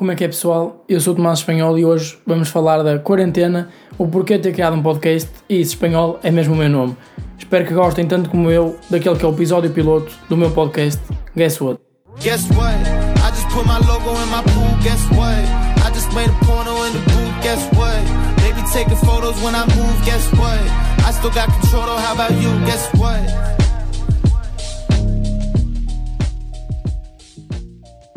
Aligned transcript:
Como 0.00 0.12
é 0.12 0.14
que 0.14 0.24
é 0.24 0.28
pessoal? 0.28 0.82
Eu 0.88 0.98
sou 0.98 1.12
o 1.12 1.16
Tomás 1.16 1.40
Espanhol 1.40 1.78
e 1.78 1.84
hoje 1.84 2.16
vamos 2.26 2.48
falar 2.48 2.82
da 2.82 2.98
quarentena, 2.98 3.68
o 3.98 4.08
porquê 4.08 4.38
de 4.38 4.44
ter 4.44 4.52
criado 4.54 4.74
um 4.74 4.82
podcast 4.82 5.28
e 5.46 5.56
se 5.56 5.74
espanhol 5.74 6.18
é 6.22 6.30
mesmo 6.30 6.54
o 6.54 6.56
meu 6.56 6.70
nome. 6.70 6.96
Espero 7.38 7.66
que 7.66 7.74
gostem 7.74 8.06
tanto 8.06 8.30
como 8.30 8.50
eu 8.50 8.78
daquele 8.88 9.16
que 9.16 9.26
é 9.26 9.28
o 9.28 9.32
episódio 9.32 9.70
piloto 9.70 10.10
do 10.26 10.38
meu 10.38 10.50
podcast 10.52 10.98
Guess 11.36 11.60
What? 11.60 11.80
Guess 12.18 12.48
what? 12.56 12.78
I 13.18 13.30
just 13.30 13.46
put 13.50 13.66
my 13.66 13.76
logo 13.86 14.16
in 14.22 14.30
my 14.30 14.42
pool, 14.42 14.72
guess 14.82 15.04
what? 15.10 15.36
I 15.84 15.92
just 15.92 16.10
made 16.14 16.30
a 16.30 16.44
porno 16.46 16.82
in 16.86 16.94
the 16.94 17.00
booth, 17.00 17.42
guess 17.42 17.68
what? 17.76 18.00
Maybe 18.40 18.62
taking 18.72 18.96
photos 19.04 19.36
when 19.42 19.54
I 19.54 19.66
move, 19.76 20.02
guess 20.06 20.24
what? 20.32 20.60
I 21.04 21.12
still 21.12 21.28
got 21.28 21.52
control, 21.60 21.84
though, 21.84 21.98
how 21.98 22.14
about 22.14 22.32
you, 22.40 22.48
guess 22.64 22.88
what? 22.94 23.20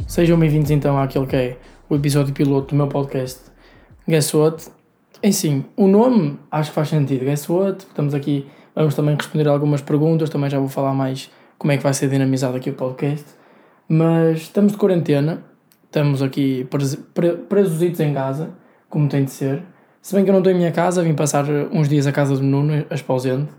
Sejam 0.08 0.40
bem-vindos 0.40 0.72
então 0.72 0.98
àquele 0.98 1.26
que 1.26 1.36
é 1.36 1.58
o 1.94 1.96
episódio 1.96 2.34
piloto 2.34 2.70
do 2.70 2.76
meu 2.76 2.88
podcast 2.88 3.40
Guess 4.10 4.34
What? 4.34 4.68
Em 5.22 5.32
sim, 5.32 5.64
o 5.78 5.88
nome 5.88 6.40
acho 6.52 6.72
que 6.72 6.76
faz 6.76 6.90
sentido. 6.90 7.24
Guess 7.24 7.48
What? 7.48 7.86
Estamos 7.86 8.16
aqui, 8.16 8.48
vamos 8.76 8.96
também 8.96 9.16
responder 9.16 9.48
algumas 9.48 9.80
perguntas, 9.80 10.32
também 10.32 10.50
já 10.50 10.58
vou 10.58 10.68
falar 10.68 10.94
mais 10.94 11.30
como 11.58 11.72
é 11.72 11.78
que 11.78 11.84
vai 11.84 11.94
ser 11.94 12.10
dinamizado 12.10 12.58
aqui 12.58 12.72
o 12.72 12.74
podcast. 12.74 13.26
Mas 13.88 14.40
estamos 14.40 14.72
de 14.72 14.78
quarentena, 14.80 15.44
estamos 15.86 16.24
aqui 16.24 16.68
presos 17.48 18.00
em 18.00 18.12
casa, 18.12 18.50
como 18.90 19.08
tem 19.08 19.24
de 19.24 19.32
ser. 19.32 19.62
Se 20.02 20.16
bem 20.16 20.24
que 20.24 20.32
eu 20.32 20.34
não 20.34 20.40
estou 20.40 20.52
em 20.52 20.58
minha 20.58 20.72
casa, 20.72 21.04
vim 21.04 21.14
passar 21.14 21.46
uns 21.72 21.88
dias 21.88 22.08
à 22.08 22.12
casa 22.12 22.36
do 22.36 22.44
Nuno, 22.44 22.86
a 22.90 22.96
esposente. 22.96 23.52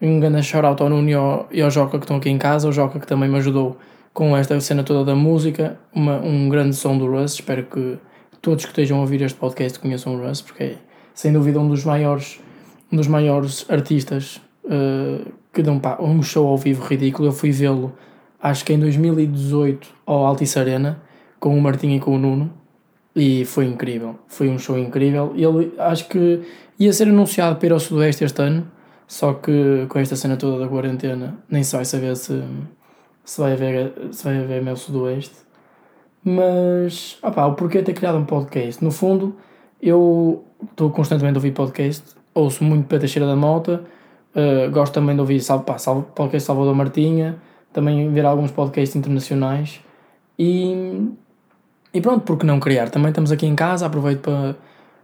Um 0.00 0.18
grande 0.18 0.42
shout-out 0.42 0.82
ao 0.82 0.90
Nuno 0.90 1.08
e 1.08 1.14
ao, 1.14 1.48
e 1.52 1.62
ao 1.62 1.70
Joca 1.70 1.98
que 1.98 2.04
estão 2.04 2.16
aqui 2.16 2.28
em 2.28 2.38
casa, 2.38 2.68
o 2.68 2.72
Joca 2.72 2.98
que 2.98 3.06
também 3.06 3.28
me 3.28 3.36
ajudou 3.36 3.78
com 4.12 4.36
esta 4.36 4.58
cena 4.60 4.84
toda 4.84 5.04
da 5.04 5.14
música, 5.14 5.78
uma, 5.94 6.18
um 6.20 6.48
grande 6.48 6.76
som 6.76 6.96
do 6.96 7.06
Russ. 7.06 7.34
Espero 7.34 7.64
que 7.64 7.98
todos 8.40 8.64
que 8.64 8.70
estejam 8.70 8.98
a 8.98 9.00
ouvir 9.00 9.22
este 9.22 9.38
podcast 9.38 9.78
conheçam 9.78 10.14
o 10.14 10.26
Russ, 10.26 10.42
porque 10.42 10.62
é 10.64 10.76
sem 11.14 11.32
dúvida 11.32 11.60
um 11.60 11.68
dos 11.68 11.84
maiores, 11.84 12.40
um 12.90 12.96
dos 12.96 13.06
maiores 13.06 13.64
artistas 13.70 14.40
uh, 14.64 15.32
que 15.52 15.62
dão 15.62 15.78
pá, 15.78 15.98
um 16.00 16.22
show 16.22 16.46
ao 16.46 16.58
vivo 16.58 16.84
ridículo. 16.84 17.28
Eu 17.28 17.32
fui 17.32 17.50
vê-lo, 17.50 17.92
acho 18.40 18.64
que 18.64 18.72
em 18.72 18.78
2018, 18.78 19.88
ao 20.06 20.26
Altice 20.26 20.58
Arena, 20.58 21.00
com 21.38 21.56
o 21.56 21.60
Martim 21.60 21.94
e 21.94 22.00
com 22.00 22.14
o 22.14 22.18
Nuno, 22.18 22.52
e 23.14 23.44
foi 23.44 23.66
incrível. 23.66 24.18
Foi 24.26 24.48
um 24.48 24.58
show 24.58 24.78
incrível. 24.78 25.32
Ele 25.36 25.72
acho 25.78 26.08
que 26.08 26.40
ia 26.78 26.92
ser 26.92 27.08
anunciado 27.08 27.56
para 27.56 27.66
ir 27.66 27.72
ao 27.72 27.80
Sudoeste 27.80 28.24
este 28.24 28.42
ano, 28.42 28.66
só 29.06 29.34
que 29.34 29.86
com 29.88 29.98
esta 29.98 30.16
cena 30.16 30.36
toda 30.36 30.58
da 30.58 30.68
quarentena 30.68 31.36
nem 31.50 31.62
se 31.62 31.76
vai 31.76 31.84
saber 31.84 32.16
se 32.16 32.42
se 33.24 33.40
vai 33.40 33.52
haver, 33.52 33.92
se 34.10 34.24
vai 34.24 34.38
haver 34.38 34.62
meu 34.62 34.76
sudoeste. 34.76 35.36
Mas, 36.24 37.18
opá, 37.22 37.46
o 37.46 37.54
porquê 37.54 37.82
ter 37.82 37.94
criado 37.94 38.18
um 38.18 38.24
podcast? 38.24 38.82
No 38.82 38.90
fundo, 38.90 39.36
eu 39.80 40.44
estou 40.70 40.90
constantemente 40.90 41.36
a 41.36 41.38
ouvir 41.38 41.52
podcast, 41.52 42.14
ouço 42.34 42.62
muito 42.62 42.86
Pedro 42.86 43.00
Teixeira 43.00 43.26
da 43.26 43.34
Mota, 43.34 43.82
uh, 44.34 44.70
gosto 44.70 44.92
também 44.92 45.14
de 45.14 45.20
ouvir 45.20 45.40
salve, 45.40 45.64
pá, 45.64 45.78
salve, 45.78 46.06
podcast 46.14 46.46
Salvador 46.46 46.74
Martinha, 46.74 47.36
também 47.72 48.08
ver 48.12 48.24
alguns 48.24 48.52
podcasts 48.52 48.94
internacionais 48.94 49.80
e, 50.38 51.08
e 51.92 52.00
pronto, 52.00 52.24
porque 52.24 52.46
não 52.46 52.60
criar? 52.60 52.90
Também 52.90 53.08
estamos 53.08 53.32
aqui 53.32 53.46
em 53.46 53.56
casa, 53.56 53.86
aproveito 53.86 54.20
para, 54.20 54.56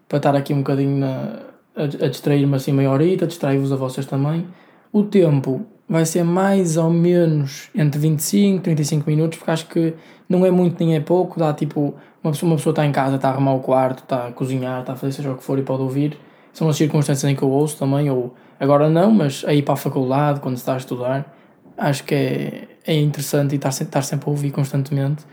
para 0.09 0.19
estar 0.19 0.37
aqui 0.37 0.55
um 0.55 0.59
bocadinho 0.59 0.99
na, 0.99 1.41
a, 1.75 1.83
a 1.83 2.09
distrair-me 2.09 2.55
assim 2.55 2.73
meia 2.73 2.91
horita, 2.91 3.27
distrair-vos 3.27 3.73
a 3.73 3.77
vocês 3.77 4.07
também. 4.07 4.47
O 4.93 5.03
tempo 5.03 5.67
vai 5.89 6.05
ser 6.05 6.23
mais 6.23 6.77
ou 6.77 6.91
menos 6.91 7.71
entre 7.75 7.99
25 7.99 8.59
e 8.59 8.61
35 8.61 9.11
minutos, 9.11 9.39
porque 9.39 9.51
acho 9.51 9.67
que 9.67 9.95
não 10.29 10.45
é 10.45 10.51
muito 10.51 10.85
nem 10.85 10.95
é 10.95 11.01
pouco, 11.01 11.39
dá 11.39 11.55
tipo, 11.55 11.95
uma 12.23 12.33
pessoa, 12.33 12.51
uma 12.51 12.57
pessoa 12.57 12.73
está 12.73 12.85
em 12.85 12.93
casa, 12.93 13.17
está 13.17 13.29
a 13.29 13.33
arrumar 13.33 13.55
o 13.55 13.61
quarto, 13.61 14.03
está 14.03 14.27
a 14.27 14.33
cozinhar, 14.33 14.81
está 14.81 14.93
a 14.93 14.97
fazer 14.97 15.13
seja 15.13 15.33
o 15.33 15.37
que 15.37 15.43
for 15.43 15.59
e 15.59 15.63
pode 15.63 15.83
ouvir. 15.83 16.19
São 16.53 16.69
as 16.69 16.77
circunstâncias 16.77 17.31
em 17.31 17.35
que 17.35 17.43
eu 17.43 17.51
ouço 17.51 17.79
também, 17.79 18.11
ou 18.11 18.35
agora 18.61 18.91
não, 18.91 19.11
mas 19.11 19.45
aí 19.47 19.63
para 19.63 19.75
a 19.75 19.77
faculdade, 19.77 20.41
quando 20.41 20.57
está 20.57 20.75
a 20.75 20.77
estudar, 20.77 21.35
acho 21.77 22.05
que 22.05 22.15
é, 22.15 22.69
é 22.87 22.95
interessante 22.95 23.53
e 23.53 23.57
estar, 23.57 23.71
estar 23.71 24.03
sempre 24.03 24.29
a 24.29 24.31
ouvir 24.31 24.51
constantemente. 24.51 25.25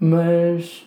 Mas 0.00 0.86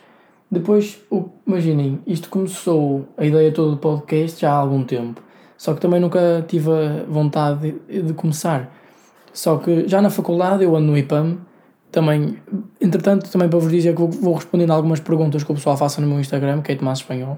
depois, 0.49 0.99
imaginem, 1.45 1.99
isto 2.07 2.29
começou, 2.29 3.07
a 3.17 3.25
ideia 3.25 3.51
toda 3.51 3.71
do 3.71 3.77
podcast 3.77 4.41
já 4.41 4.51
há 4.51 4.55
algum 4.55 4.83
tempo, 4.83 5.21
só 5.57 5.73
que 5.75 5.81
também 5.81 5.99
nunca 5.99 6.43
tive 6.47 6.71
a 6.71 7.03
vontade 7.07 7.75
de, 7.87 8.01
de 8.01 8.13
começar 8.13 8.80
só 9.33 9.57
que 9.57 9.87
já 9.87 10.01
na 10.01 10.09
faculdade 10.09 10.63
eu 10.63 10.75
ando 10.75 10.87
no 10.87 10.97
IPAM, 10.97 11.37
também, 11.91 12.37
entretanto, 12.79 13.29
também 13.29 13.49
para 13.49 13.59
vos 13.59 13.69
dizer 13.69 13.93
que 13.93 13.99
vou, 13.99 14.09
vou 14.09 14.33
respondendo 14.33 14.71
algumas 14.71 14.99
perguntas 14.99 15.43
que 15.43 15.51
o 15.51 15.55
pessoal 15.55 15.75
faça 15.75 15.99
no 15.99 16.07
meu 16.07 16.19
Instagram, 16.19 16.61
que 16.61 16.71
é 16.71 16.75
Tomás 16.75 16.99
Espanhol. 16.99 17.37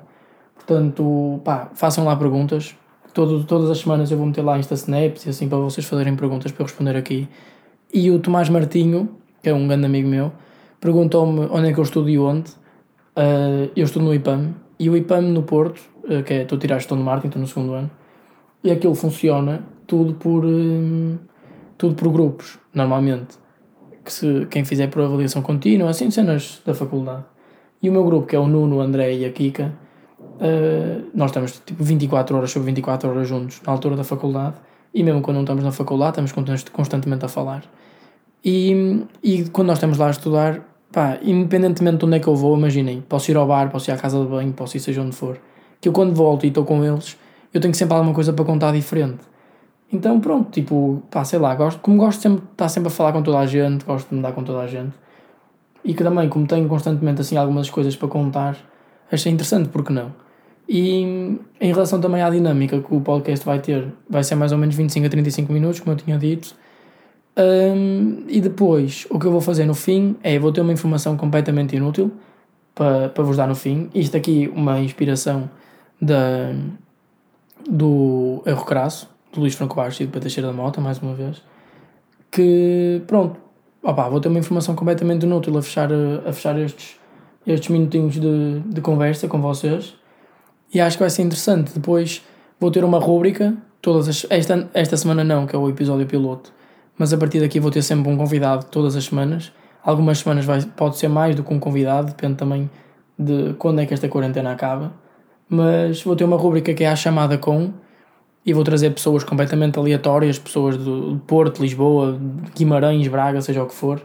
Portanto, 0.55 1.41
pá, 1.43 1.71
façam 1.73 2.05
lá 2.05 2.15
perguntas. 2.15 2.75
Todo, 3.13 3.43
todas 3.43 3.69
as 3.69 3.79
semanas 3.79 4.11
eu 4.11 4.17
vou 4.17 4.25
meter 4.25 4.43
lá 4.43 4.57
Insta 4.57 4.75
Snaps 4.75 5.25
e 5.25 5.29
assim 5.29 5.49
para 5.49 5.57
vocês 5.57 5.85
fazerem 5.85 6.15
perguntas 6.15 6.51
para 6.51 6.61
eu 6.61 6.67
responder 6.67 6.95
aqui. 6.95 7.27
E 7.93 8.09
o 8.11 8.19
Tomás 8.19 8.49
Martinho, 8.49 9.09
que 9.41 9.49
é 9.49 9.53
um 9.53 9.67
grande 9.67 9.85
amigo 9.85 10.07
meu, 10.07 10.31
perguntou-me 10.79 11.47
onde 11.51 11.69
é 11.69 11.73
que 11.73 11.79
eu 11.79 11.83
estudo 11.83 12.09
e 12.09 12.17
onde. 12.19 12.51
Uh, 13.15 13.69
eu 13.75 13.85
estudo 13.85 14.05
no 14.05 14.13
IPAM. 14.13 14.53
E 14.79 14.89
o 14.89 14.97
IPAM 14.97 15.21
no 15.21 15.43
Porto, 15.43 15.79
uh, 16.05 16.23
que 16.23 16.33
é, 16.33 16.41
estou 16.43 16.57
a 16.57 16.61
tirar 16.61 16.77
gestão 16.77 16.97
de 16.97 17.03
marketing, 17.03 17.27
estou 17.27 17.41
no 17.41 17.47
segundo 17.47 17.73
ano. 17.73 17.91
E 18.63 18.71
aquilo 18.71 18.93
funciona 18.93 19.63
tudo 19.87 20.13
por... 20.13 20.45
Uh, 20.45 21.17
tudo 21.83 21.95
por 21.95 22.09
grupos, 22.13 22.57
normalmente. 22.73 23.37
Que 24.05 24.13
se, 24.13 24.47
quem 24.49 24.63
fizer 24.63 24.87
por 24.87 25.01
avaliação 25.01 25.41
contínua, 25.41 25.89
assim, 25.89 26.09
cenas 26.09 26.61
da 26.65 26.73
faculdade. 26.73 27.25
E 27.81 27.89
o 27.89 27.91
meu 27.91 28.05
grupo, 28.05 28.25
que 28.25 28.37
é 28.37 28.39
o 28.39 28.47
Nuno, 28.47 28.77
o 28.77 28.81
André 28.81 29.13
e 29.13 29.25
a 29.25 29.29
Kika, 29.29 29.73
uh, 30.17 31.05
nós 31.13 31.31
estamos 31.31 31.61
tipo 31.65 31.83
24 31.83 32.37
horas 32.37 32.51
sobre 32.51 32.67
24 32.67 33.09
horas 33.09 33.27
juntos 33.27 33.61
na 33.65 33.73
altura 33.73 33.97
da 33.97 34.05
faculdade. 34.05 34.55
E 34.93 35.03
mesmo 35.03 35.21
quando 35.21 35.35
não 35.35 35.43
estamos 35.43 35.61
na 35.61 35.73
faculdade, 35.73 36.21
estamos 36.21 36.69
constantemente 36.71 37.25
a 37.25 37.27
falar. 37.27 37.63
E, 38.45 39.05
e 39.21 39.43
quando 39.49 39.67
nós 39.67 39.77
estamos 39.77 39.97
lá 39.97 40.07
a 40.07 40.11
estudar, 40.11 40.61
pá, 40.89 41.19
independentemente 41.21 41.97
de 41.97 42.05
onde 42.05 42.15
é 42.15 42.19
que 42.21 42.27
eu 42.27 42.35
vou, 42.35 42.57
imaginem, 42.57 43.01
posso 43.01 43.29
ir 43.29 43.35
ao 43.35 43.45
bar, 43.45 43.69
posso 43.69 43.91
ir 43.91 43.93
à 43.93 43.97
casa 43.97 44.21
de 44.21 44.25
banho, 44.25 44.53
posso 44.53 44.77
ir 44.77 44.79
seja 44.79 45.01
onde 45.01 45.15
for, 45.15 45.37
que 45.81 45.89
eu 45.89 45.91
quando 45.91 46.15
volto 46.15 46.45
e 46.45 46.47
estou 46.47 46.63
com 46.63 46.81
eles, 46.83 47.17
eu 47.53 47.59
tenho 47.59 47.73
sempre 47.73 47.93
alguma 47.95 48.13
coisa 48.13 48.31
para 48.31 48.45
contar 48.45 48.71
diferente. 48.71 49.32
Então 49.93 50.19
pronto, 50.19 50.49
tipo, 50.49 51.03
pá, 51.11 51.23
sei 51.23 51.37
lá, 51.37 51.53
gosto, 51.53 51.79
como 51.79 51.97
gosto 51.97 52.19
sempre 52.19 52.41
de 52.41 52.51
estar 52.51 52.67
sempre 52.67 52.87
a 52.87 52.91
falar 52.91 53.13
com 53.13 53.21
toda 53.21 53.37
a 53.37 53.45
gente, 53.45 53.85
gosto 53.85 54.09
de 54.09 54.15
me 54.15 54.21
dar 54.23 54.31
com 54.31 54.43
toda 54.43 54.59
a 54.59 54.67
gente. 54.67 54.93
E 55.85 55.93
que 55.93 56.03
também, 56.03 56.27
como 56.27 56.47
tenho 56.47 56.67
constantemente 56.67 57.21
assim 57.21 57.37
algumas 57.37 57.69
coisas 57.69 57.95
para 57.95 58.07
contar, 58.07 58.57
achei 59.11 59.31
interessante, 59.31 59.69
porque 59.69 59.93
não? 59.93 60.11
E 60.67 61.37
em 61.61 61.73
relação 61.73 62.01
também 62.01 62.23
à 62.23 62.29
dinâmica 62.29 62.79
que 62.81 62.95
o 62.95 63.01
podcast 63.01 63.45
vai 63.45 63.59
ter, 63.59 63.93
vai 64.09 64.23
ser 64.23 64.33
mais 64.33 64.51
ou 64.51 64.57
menos 64.57 64.75
25 64.75 65.05
a 65.05 65.09
35 65.09 65.53
minutos, 65.53 65.79
como 65.79 65.91
eu 65.91 65.97
tinha 65.97 66.17
dito. 66.17 66.55
Um, 67.37 68.23
e 68.27 68.41
depois, 68.41 69.05
o 69.11 69.19
que 69.19 69.27
eu 69.27 69.31
vou 69.31 69.41
fazer 69.41 69.65
no 69.65 69.75
fim 69.75 70.15
é, 70.23 70.39
vou 70.39 70.51
ter 70.51 70.61
uma 70.61 70.73
informação 70.73 71.15
completamente 71.15 71.75
inútil 71.75 72.11
para, 72.73 73.09
para 73.09 73.23
vos 73.23 73.37
dar 73.37 73.47
no 73.47 73.55
fim. 73.55 73.91
Isto 73.93 74.17
aqui, 74.17 74.51
uma 74.55 74.79
inspiração 74.79 75.49
da, 76.01 76.53
do 77.69 78.41
Erro 78.45 78.65
Crasso, 78.65 79.12
do 79.33 79.39
Luís 79.41 79.55
Franco 79.55 79.75
Baixo 79.75 80.03
e 80.03 80.05
do 80.05 80.19
Teixeira 80.19 80.47
da 80.47 80.53
Mota, 80.53 80.79
mais 80.79 80.99
uma 80.99 81.13
vez, 81.13 81.41
que 82.31 83.01
pronto, 83.07 83.39
vou 83.81 84.19
ter 84.19 84.29
uma 84.29 84.39
informação 84.39 84.75
completamente 84.75 85.23
inútil 85.23 85.57
a 85.57 85.61
fechar, 85.61 85.89
a 85.91 86.31
fechar 86.31 86.57
estes, 86.59 86.99
estes 87.45 87.69
minutinhos 87.69 88.19
de, 88.19 88.59
de 88.59 88.81
conversa 88.81 89.27
com 89.27 89.41
vocês 89.41 89.95
e 90.73 90.79
acho 90.79 90.97
que 90.97 91.03
vai 91.03 91.09
ser 91.09 91.23
interessante. 91.23 91.73
Depois 91.73 92.23
vou 92.59 92.71
ter 92.71 92.83
uma 92.83 92.99
rúbrica, 92.99 93.55
todas 93.81 94.07
as, 94.07 94.25
esta, 94.29 94.69
esta 94.73 94.97
semana 94.97 95.23
não, 95.23 95.45
que 95.45 95.55
é 95.55 95.59
o 95.59 95.69
episódio 95.69 96.05
piloto, 96.07 96.53
mas 96.97 97.11
a 97.11 97.17
partir 97.17 97.39
daqui 97.39 97.59
vou 97.59 97.71
ter 97.71 97.81
sempre 97.81 98.09
um 98.11 98.17
convidado 98.17 98.65
todas 98.65 98.95
as 98.95 99.05
semanas. 99.05 99.51
Algumas 99.83 100.19
semanas 100.19 100.45
vai, 100.45 100.61
pode 100.61 100.97
ser 100.97 101.09
mais 101.09 101.35
do 101.35 101.43
que 101.43 101.53
um 101.53 101.59
convidado, 101.59 102.07
depende 102.07 102.35
também 102.35 102.69
de 103.19 103.53
quando 103.55 103.81
é 103.81 103.85
que 103.85 103.93
esta 103.93 104.07
quarentena 104.07 104.51
acaba. 104.51 104.93
Mas 105.49 106.01
vou 106.01 106.15
ter 106.15 106.23
uma 106.23 106.37
rúbrica 106.37 106.73
que 106.73 106.83
é 106.83 106.87
a 106.87 106.95
chamada 106.95 107.37
com, 107.37 107.73
e 108.45 108.53
vou 108.53 108.63
trazer 108.63 108.89
pessoas 108.91 109.23
completamente 109.23 109.79
aleatórias, 109.79 110.37
pessoas 110.37 110.77
do 110.77 111.21
Porto, 111.25 111.61
Lisboa, 111.61 112.19
Guimarães, 112.55 113.07
Braga, 113.07 113.41
seja 113.41 113.63
o 113.63 113.67
que 113.67 113.73
for, 113.73 114.01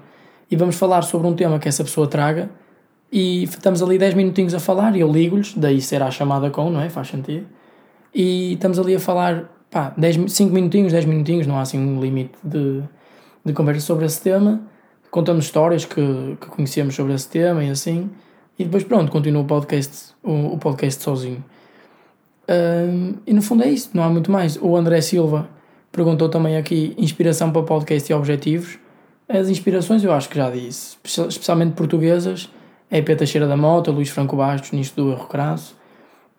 e 0.50 0.56
vamos 0.56 0.76
falar 0.76 1.02
sobre 1.02 1.26
um 1.26 1.35
tema 1.35 1.58
que 1.58 1.69
essa 1.69 1.82
pessoa 1.82 2.06
traga 2.06 2.49
e 3.11 3.44
estamos 3.44 3.82
ali 3.82 3.99
10 3.99 4.14
minutinhos 4.14 4.55
a 4.55 4.61
falar 4.61 4.94
e 4.96 5.00
eu 5.00 5.11
ligo-lhes, 5.11 5.55
daí 5.55 5.81
será 5.81 6.06
a 6.06 6.11
chamada 6.11 6.50
com, 6.50 6.70
não 6.70 6.81
é? 6.81 6.88
Faz 6.88 7.08
sentido. 7.08 7.46
E 8.14 8.55
estamos 8.55 8.79
ali 8.79 8.94
a 8.94 9.00
falar, 9.00 9.50
pá, 9.70 9.93
10, 9.96 10.32
5 10.32 10.52
minutinhos, 10.52 10.93
10 10.93 11.05
minutinhos, 11.06 11.46
não 11.46 11.58
há 11.58 11.62
assim 11.62 11.79
um 11.79 12.00
limite 12.00 12.34
de, 12.43 12.82
de 13.44 13.52
conversa 13.52 13.81
sobre 13.81 14.06
esse 14.06 14.20
tema. 14.23 14.61
Contamos 15.11 15.46
histórias 15.46 15.84
que, 15.84 16.37
que 16.41 16.46
conhecemos 16.49 16.94
sobre 16.94 17.14
esse 17.14 17.29
tema 17.29 17.64
e 17.64 17.70
assim. 17.70 18.11
E 18.58 18.64
depois 18.64 18.84
pronto, 18.84 19.11
continua 19.11 19.43
o 19.43 19.46
podcast, 19.46 20.14
o, 20.23 20.55
o 20.55 20.58
podcast 20.58 21.02
sozinho 21.02 21.43
e 23.27 23.33
no 23.33 23.43
fundo 23.43 23.62
é 23.62 23.69
isso, 23.69 23.91
não 23.95 24.03
há 24.03 24.09
muito 24.09 24.31
mais. 24.31 24.56
O 24.61 24.77
André 24.77 25.00
Silva 25.00 25.49
perguntou 25.93 26.29
também 26.29 26.56
aqui 26.56 26.95
inspiração 26.97 27.50
para 27.50 27.62
podcast 27.62 28.11
e 28.11 28.15
objetivos. 28.15 28.79
As 29.29 29.49
inspirações 29.49 30.03
eu 30.03 30.12
acho 30.12 30.29
que 30.29 30.37
já 30.37 30.50
disse, 30.50 30.97
especialmente 31.05 31.75
portuguesas. 31.75 32.50
é 32.91 33.03
P. 33.03 33.15
Teixeira 33.15 33.47
da 33.47 33.56
Mota, 33.56 33.91
Luís 33.91 34.09
Franco 34.09 34.37
Bastos, 34.37 34.73
nisto 34.73 35.03
do 35.03 35.12
erro 35.12 35.27
crasso, 35.27 35.77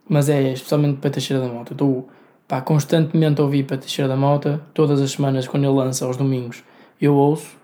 mas 0.08 0.28
é 0.30 0.54
especialmente 0.54 0.98
P. 0.98 1.10
Teixeira 1.10 1.42
da 1.44 1.48
Mota. 1.48 1.74
Estou 1.74 2.10
pá, 2.48 2.62
constantemente 2.62 3.40
a 3.40 3.44
ouvir 3.44 3.64
P. 3.64 3.78
Teixeira 3.78 4.10
da 4.10 4.16
Mota, 4.16 4.62
todas 4.74 5.00
as 5.00 5.12
semanas 5.12 5.48
quando 5.48 5.66
ele 5.66 5.74
lança 5.74 6.06
aos 6.06 6.18
domingos 6.18 6.64
eu 7.02 7.16
ouço, 7.16 7.58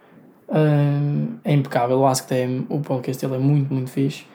é 1.44 1.54
impecável, 1.54 2.00
o 2.00 2.06
AskTM, 2.06 2.66
o 2.70 2.80
podcast 2.80 3.26
dele 3.26 3.42
é 3.42 3.44
muito, 3.44 3.74
muito 3.74 3.90
fixe. 3.90 4.26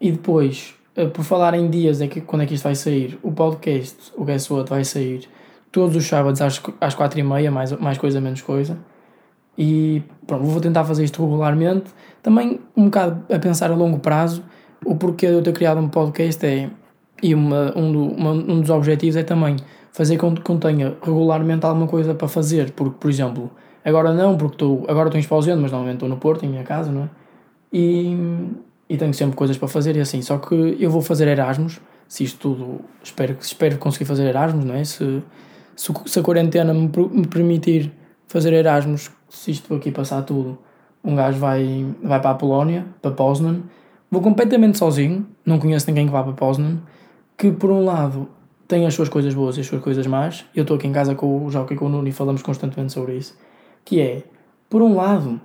E 0.00 0.12
depois, 0.12 0.74
por 1.06 1.24
falar 1.24 1.54
em 1.54 1.68
dias, 1.68 2.00
é 2.00 2.08
que, 2.08 2.20
quando 2.20 2.42
é 2.42 2.46
que 2.46 2.54
isto 2.54 2.64
vai 2.64 2.74
sair, 2.74 3.18
o 3.22 3.32
podcast, 3.32 4.12
o 4.16 4.24
Guess 4.24 4.50
What, 4.50 4.70
vai 4.70 4.84
sair 4.84 5.28
todos 5.72 5.96
os 5.96 6.06
sábados 6.06 6.40
às, 6.40 6.60
às 6.80 6.94
4h30, 6.94 7.50
mais, 7.50 7.72
mais 7.72 7.98
coisa, 7.98 8.20
menos 8.20 8.42
coisa. 8.42 8.78
E 9.56 10.02
pronto, 10.26 10.44
vou 10.44 10.60
tentar 10.60 10.84
fazer 10.84 11.04
isto 11.04 11.22
regularmente. 11.22 11.90
Também 12.22 12.60
um 12.76 12.84
bocado 12.84 13.22
a 13.32 13.38
pensar 13.38 13.70
a 13.70 13.74
longo 13.74 13.98
prazo, 13.98 14.42
o 14.84 14.96
porquê 14.96 15.26
de 15.26 15.34
eu 15.34 15.42
ter 15.42 15.52
criado 15.52 15.80
um 15.80 15.88
podcast 15.88 16.44
é, 16.46 16.70
e 17.22 17.34
uma, 17.34 17.76
um, 17.76 17.92
do, 17.92 18.02
uma, 18.04 18.30
um 18.32 18.60
dos 18.60 18.70
objetivos 18.70 19.16
é 19.16 19.22
também 19.22 19.56
fazer 19.92 20.16
com 20.16 20.34
que 20.34 20.40
contenha 20.40 20.96
regularmente 21.02 21.66
alguma 21.66 21.86
coisa 21.86 22.14
para 22.14 22.28
fazer, 22.28 22.70
porque, 22.72 22.96
por 22.98 23.10
exemplo, 23.10 23.50
agora 23.84 24.14
não, 24.14 24.36
porque 24.36 24.54
estou, 24.54 24.84
agora 24.88 25.08
estou 25.08 25.18
em 25.18 25.22
Esposendo, 25.22 25.60
mas 25.60 25.70
normalmente 25.70 25.96
estou 25.96 26.08
no 26.08 26.16
Porto, 26.16 26.44
em 26.44 26.48
minha 26.48 26.62
casa, 26.62 26.90
não 26.90 27.02
é? 27.02 27.08
E, 27.72 28.16
e 28.90 28.96
tenho 28.96 29.14
sempre 29.14 29.36
coisas 29.36 29.56
para 29.56 29.68
fazer 29.68 29.96
e 29.96 30.00
assim, 30.00 30.20
só 30.20 30.36
que 30.36 30.76
eu 30.80 30.90
vou 30.90 31.00
fazer 31.00 31.28
Erasmus, 31.28 31.80
se 32.08 32.24
isto 32.24 32.40
tudo, 32.40 32.80
espero, 33.00 33.36
espero 33.40 33.78
conseguir 33.78 34.04
fazer 34.04 34.26
Erasmus, 34.26 34.64
não 34.64 34.74
é? 34.74 34.82
Se, 34.82 35.22
se, 35.76 35.92
se 36.06 36.18
a 36.18 36.22
quarentena 36.24 36.74
me, 36.74 36.90
me 37.12 37.26
permitir 37.28 37.92
fazer 38.26 38.52
Erasmus, 38.52 39.12
se 39.28 39.52
isto 39.52 39.72
aqui 39.76 39.92
passar 39.92 40.22
tudo, 40.22 40.58
um 41.04 41.14
gajo 41.14 41.38
vai, 41.38 41.86
vai 42.02 42.20
para 42.20 42.30
a 42.30 42.34
Polónia, 42.34 42.84
para 43.00 43.12
Poznan, 43.12 43.60
vou 44.10 44.20
completamente 44.20 44.76
sozinho, 44.76 45.24
não 45.46 45.60
conheço 45.60 45.86
ninguém 45.86 46.06
que 46.06 46.12
vá 46.12 46.24
para 46.24 46.32
Poznan, 46.32 46.78
que 47.38 47.52
por 47.52 47.70
um 47.70 47.84
lado 47.84 48.28
tem 48.66 48.86
as 48.86 48.94
suas 48.94 49.08
coisas 49.08 49.32
boas 49.32 49.56
e 49.56 49.60
as 49.60 49.68
suas 49.68 49.80
coisas 49.80 50.04
más, 50.04 50.44
eu 50.52 50.62
estou 50.62 50.76
aqui 50.76 50.88
em 50.88 50.92
casa 50.92 51.14
com 51.14 51.46
o 51.46 51.48
Joca 51.48 51.74
e 51.74 51.76
com 51.76 51.86
o 51.86 51.88
Nuno 51.88 52.08
e 52.08 52.12
falamos 52.12 52.42
constantemente 52.42 52.92
sobre 52.92 53.16
isso, 53.16 53.38
que 53.84 54.00
é, 54.00 54.24
por 54.68 54.82
um 54.82 54.96
lado, 54.96 55.40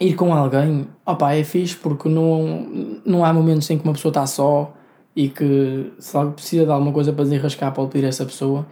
ir 0.00 0.14
com 0.14 0.34
alguém, 0.34 0.88
opá, 1.06 1.34
é 1.34 1.44
fixe 1.44 1.76
porque 1.76 2.08
não, 2.08 2.66
não 3.04 3.24
há 3.24 3.32
momentos 3.32 3.68
em 3.70 3.78
que 3.78 3.84
uma 3.84 3.92
pessoa 3.92 4.10
está 4.10 4.26
só 4.26 4.72
e 5.14 5.28
que 5.28 5.92
se 5.98 6.18
precisa 6.34 6.64
de 6.64 6.70
alguma 6.70 6.92
coisa 6.92 7.12
para 7.12 7.24
desenrascar 7.24 7.72
pode 7.72 7.90
pedir 7.90 8.06
a 8.06 8.08
essa 8.08 8.24
pessoa, 8.24 8.66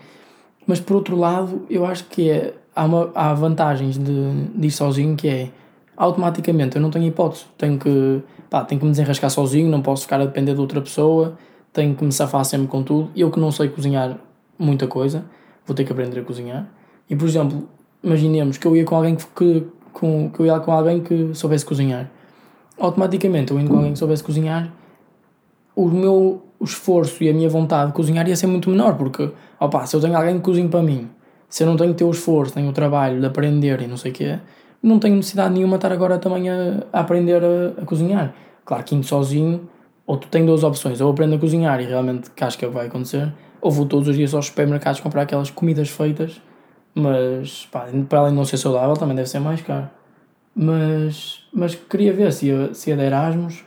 mas 0.67 0.81
por 0.81 0.97
outro 0.97 1.17
lado, 1.17 1.65
eu 1.71 1.87
acho 1.87 2.05
que 2.05 2.31
é, 2.31 2.55
há, 2.75 2.85
uma, 2.85 3.11
há 3.15 3.35
vantagens 3.35 3.97
de, 3.97 4.47
de 4.55 4.67
ir 4.67 4.71
sozinho 4.71 5.17
que 5.17 5.29
é 5.29 5.51
automaticamente 5.97 6.77
eu 6.77 6.83
não 6.83 6.91
tenho 6.91 7.07
hipótese, 7.07 7.45
tenho 7.57 7.79
que, 7.79 8.23
pá, 8.51 8.65
tenho 8.65 8.81
que 8.81 8.85
me 8.85 8.91
desenrascar 8.91 9.31
sozinho, 9.31 9.71
não 9.71 9.83
posso 9.83 10.03
ficar 10.03 10.21
a 10.21 10.25
depender 10.25 10.55
de 10.55 10.61
outra 10.61 10.81
pessoa, 10.81 11.37
tenho 11.73 11.95
que 11.95 12.05
me 12.05 12.13
safar 12.13 12.45
sempre 12.45 12.67
com 12.67 12.83
tudo. 12.83 13.11
Eu 13.17 13.31
que 13.31 13.41
não 13.41 13.51
sei 13.51 13.69
cozinhar 13.69 14.19
muita 14.59 14.87
coisa, 14.87 15.25
vou 15.67 15.75
ter 15.75 15.85
que 15.85 15.93
aprender 15.93 16.21
a 16.21 16.23
cozinhar. 16.25 16.69
E 17.09 17.17
por 17.17 17.27
exemplo, 17.27 17.69
imaginemos 18.03 18.59
que 18.59 18.67
eu 18.67 18.77
ia 18.77 18.85
com 18.85 18.97
alguém 18.97 19.17
que, 19.17 19.67
com, 19.93 20.31
que 20.31 20.41
eu 20.41 20.47
ia 20.47 20.59
com 20.61 20.73
alguém 20.73 21.01
que 21.01 21.35
soubesse 21.35 21.65
cozinhar. 21.65 22.11
Automaticamente, 22.79 23.53
eu 23.53 23.61
indo 23.61 23.71
com 23.71 23.77
alguém 23.77 23.93
que 23.93 23.99
soubesse 23.99 24.25
cozinhar, 24.25 24.73
o 25.75 25.89
meu 25.89 26.43
esforço 26.61 27.23
e 27.23 27.29
a 27.29 27.33
minha 27.33 27.49
vontade 27.49 27.89
de 27.89 27.97
cozinhar 27.97 28.29
ia 28.29 28.37
ser 28.37 28.47
muito 28.47 28.71
menor, 28.71 28.97
porque, 28.97 29.31
opa, 29.59 29.87
se 29.87 29.97
eu 29.97 30.01
tenho 30.01 30.17
alguém 30.17 30.37
que 30.37 30.43
cozinhe 30.43 30.69
para 30.69 30.83
mim, 30.83 31.09
se 31.49 31.63
eu 31.63 31.67
não 31.67 31.77
tenho 31.77 31.91
que 31.91 31.99
ter 31.99 32.05
o 32.05 32.11
esforço, 32.11 32.55
tenho 32.55 32.69
o 32.69 32.73
trabalho 32.73 33.21
de 33.21 33.27
aprender 33.27 33.81
e 33.83 33.87
não 33.87 33.97
sei 33.97 34.11
o 34.11 34.15
quê, 34.15 34.39
não 34.83 34.99
tenho 34.99 35.17
necessidade 35.17 35.55
nenhuma 35.55 35.73
de 35.73 35.85
estar 35.85 35.93
agora 35.93 36.19
também 36.19 36.49
a, 36.49 36.83
a 36.93 37.01
aprender 37.01 37.43
a, 37.45 37.83
a, 37.83 37.85
cozinhar. 37.85 38.35
Claro 38.65 38.83
que 38.85 38.95
indo 38.95 39.07
sozinho, 39.07 39.69
ou 40.07 40.17
tu 40.17 40.29
tens 40.29 40.45
duas 40.47 40.65
opções, 40.65 41.01
ou 41.01 41.11
aprendo 41.11 41.37
a 41.37 41.39
cozinhar 41.39 41.81
e 41.81 41.85
realmente 41.85 42.31
que 42.31 42.43
acho 42.43 42.59
que 42.59 42.65
é 42.65 42.69
o 42.69 42.71
que 42.71 42.77
vai 42.77 42.87
acontecer, 42.87 43.33
ou 43.61 43.71
vou 43.71 43.87
todos 43.87 44.09
os 44.09 44.17
dias 44.17 44.35
aos 44.35 44.47
supermercados 44.47 45.01
comprar 45.01 45.23
aquelas 45.23 45.51
comidas 45.51 45.89
feitas, 45.89 46.41
mas 46.95 47.67
pá, 47.71 47.87
para 48.09 48.21
além 48.21 48.33
de 48.33 48.37
não 48.37 48.45
ser 48.45 48.57
saudável, 48.57 48.95
também 48.95 49.17
deve 49.17 49.29
ser 49.29 49.41
mais 49.41 49.61
caro. 49.63 49.89
Mas, 50.55 51.47
mas 51.53 51.75
queria 51.75 52.13
ver 52.13 52.33
se 52.33 52.47
ia, 52.47 52.75
se 52.75 52.91
ia 52.91 52.97
de 52.97 53.03
Erasmus 53.03 53.65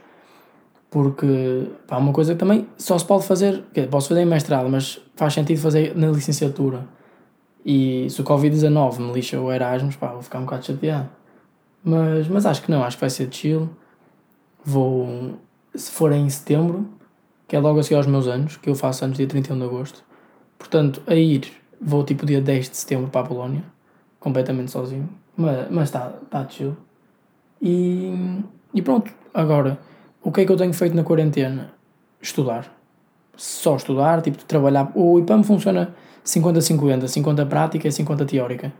porque, 0.96 1.68
pá, 1.86 1.98
uma 1.98 2.14
coisa 2.14 2.34
que 2.34 2.40
também 2.40 2.68
só 2.78 2.98
se 2.98 3.04
pode 3.04 3.26
fazer, 3.26 3.66
posso 3.92 4.08
fazer 4.08 4.22
em 4.22 4.26
mestrado, 4.26 4.70
mas 4.70 4.98
faz 5.14 5.34
sentido 5.34 5.60
fazer 5.60 5.94
na 5.94 6.08
licenciatura. 6.08 6.88
E 7.66 8.08
se 8.10 8.22
o 8.22 8.24
Covid-19 8.24 9.00
me 9.00 9.12
lixa 9.12 9.38
o 9.38 9.52
Erasmus, 9.52 9.98
pá, 9.98 10.14
vou 10.14 10.22
ficar 10.22 10.40
um 10.40 10.46
bocado 10.46 10.66
chateado. 10.66 11.10
Mas, 11.84 12.30
mas 12.30 12.46
acho 12.46 12.62
que 12.62 12.72
não, 12.72 12.82
acho 12.82 12.96
que 12.96 13.02
vai 13.02 13.10
ser 13.10 13.28
chill. 13.30 13.70
Vou, 14.64 15.34
se 15.76 15.92
for 15.92 16.14
em 16.14 16.30
setembro, 16.30 16.88
que 17.46 17.58
é 17.58 17.60
logo 17.60 17.78
a 17.78 17.84
seguir 17.84 17.96
aos 17.96 18.08
meus 18.08 18.26
anos, 18.26 18.56
que 18.56 18.70
eu 18.70 18.76
faço 18.76 19.04
anos 19.04 19.18
dia 19.18 19.28
31 19.28 19.58
de 19.58 19.66
agosto. 19.66 20.02
Portanto, 20.58 21.02
a 21.08 21.16
ir, 21.16 21.52
vou 21.82 22.04
tipo 22.04 22.26
dia 22.26 22.42
10 22.42 22.70
de 22.70 22.78
setembro 22.78 23.10
para 23.10 23.22
a 23.22 23.24
Polónia, 23.28 23.64
completamente 24.20 24.72
sozinho. 24.72 25.10
Mas 25.38 25.90
está 25.90 26.14
tá 26.30 26.48
chill. 26.48 26.76
E, 27.62 28.42
e 28.74 28.82
pronto, 28.82 29.12
agora 29.34 29.80
o 30.26 30.32
que 30.32 30.42
é 30.42 30.46
que 30.46 30.52
eu 30.52 30.58
tenho 30.58 30.74
feito 30.74 30.96
na 30.96 31.04
quarentena? 31.04 31.72
Estudar. 32.20 32.76
Só 33.38 33.76
estudar, 33.76 34.24
tipo, 34.24 34.44
trabalhar. 34.46 34.92
O 34.96 35.20
IPAM 35.20 35.44
funciona 35.44 35.94
50-50, 36.26 37.08
50 37.08 37.46
prática 37.46 37.88
e 37.88 37.92
50 37.92 38.26
teórica. 38.26 38.74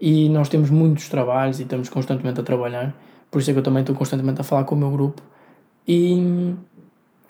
E 0.00 0.28
nós 0.28 0.48
temos 0.48 0.70
muitos 0.70 1.08
trabalhos 1.08 1.58
e 1.58 1.64
estamos 1.64 1.88
constantemente 1.88 2.38
a 2.38 2.44
trabalhar. 2.44 2.94
Por 3.28 3.40
isso 3.40 3.50
é 3.50 3.52
que 3.52 3.58
eu 3.58 3.62
também 3.64 3.80
estou 3.80 3.96
constantemente 3.96 4.40
a 4.40 4.44
falar 4.44 4.62
com 4.62 4.76
o 4.76 4.78
meu 4.78 4.90
grupo. 4.92 5.20
E, 5.88 6.54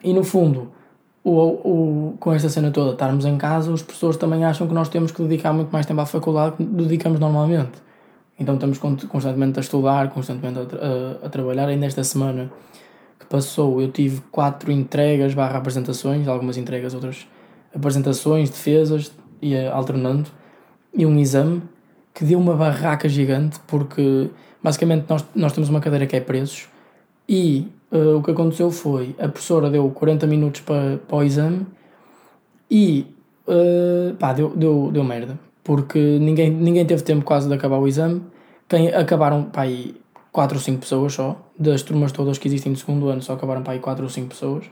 e 0.02 0.12
no 0.12 0.22
fundo, 0.22 0.70
o, 1.24 1.40
o, 1.40 2.16
com 2.20 2.34
esta 2.34 2.50
cena 2.50 2.70
toda, 2.70 2.92
estarmos 2.92 3.24
em 3.24 3.38
casa, 3.38 3.72
as 3.72 3.82
pessoas 3.82 4.18
também 4.18 4.44
acham 4.44 4.68
que 4.68 4.74
nós 4.74 4.90
temos 4.90 5.10
que 5.10 5.22
dedicar 5.22 5.54
muito 5.54 5.70
mais 5.70 5.86
tempo 5.86 6.02
à 6.02 6.06
faculdade 6.06 6.56
que 6.56 6.64
dedicamos 6.64 7.18
normalmente. 7.18 7.82
Então 8.38 8.54
estamos 8.54 8.78
constantemente 8.78 9.58
a 9.58 9.62
estudar, 9.62 10.10
constantemente 10.10 10.58
a, 10.58 11.22
a, 11.22 11.26
a 11.26 11.28
trabalhar. 11.30 11.68
Ainda 11.68 11.86
esta 11.86 12.04
semana 12.04 12.52
que 13.18 13.24
passou, 13.26 13.80
eu 13.80 13.90
tive 13.90 14.20
quatro 14.30 14.70
entregas 14.70 15.32
barra 15.32 15.56
apresentações, 15.56 16.28
algumas 16.28 16.58
entregas, 16.58 16.92
outras 16.92 17.26
apresentações, 17.74 18.50
defesas, 18.50 19.10
ia 19.40 19.72
alternando, 19.72 20.28
e 20.92 21.06
um 21.06 21.18
exame 21.18 21.62
que 22.12 22.24
deu 22.24 22.38
uma 22.38 22.54
barraca 22.54 23.08
gigante, 23.08 23.58
porque 23.66 24.30
basicamente 24.62 25.06
nós, 25.08 25.24
nós 25.34 25.52
temos 25.52 25.70
uma 25.70 25.80
cadeira 25.80 26.06
que 26.06 26.16
é 26.16 26.20
preços, 26.20 26.68
e 27.28 27.68
uh, 27.92 28.16
o 28.16 28.22
que 28.22 28.30
aconteceu 28.30 28.70
foi, 28.70 29.14
a 29.18 29.28
professora 29.28 29.70
deu 29.70 29.90
40 29.90 30.26
minutos 30.26 30.60
para, 30.60 30.98
para 30.98 31.16
o 31.16 31.22
exame, 31.22 31.66
e 32.70 33.06
uh, 33.46 34.14
pá, 34.16 34.32
deu, 34.32 34.50
deu, 34.56 34.90
deu 34.92 35.04
merda, 35.04 35.38
porque 35.62 36.18
ninguém, 36.18 36.50
ninguém 36.50 36.84
teve 36.84 37.02
tempo 37.02 37.24
quase 37.24 37.48
de 37.48 37.54
acabar 37.54 37.78
o 37.78 37.88
exame, 37.88 38.22
quem 38.68 38.88
acabaram, 38.88 39.44
pá, 39.44 39.62
aí 39.62 39.94
4 40.32 40.56
ou 40.56 40.62
5 40.62 40.80
pessoas 40.80 41.12
só, 41.12 41.36
das 41.58 41.82
turmas 41.82 42.12
todas 42.12 42.38
que 42.38 42.48
existem 42.48 42.72
no 42.72 42.78
segundo 42.78 43.08
ano, 43.08 43.22
só 43.22 43.34
acabaram 43.34 43.62
para 43.62 43.74
aí 43.74 43.78
4 43.78 44.02
ou 44.02 44.10
5 44.10 44.28
pessoas, 44.28 44.64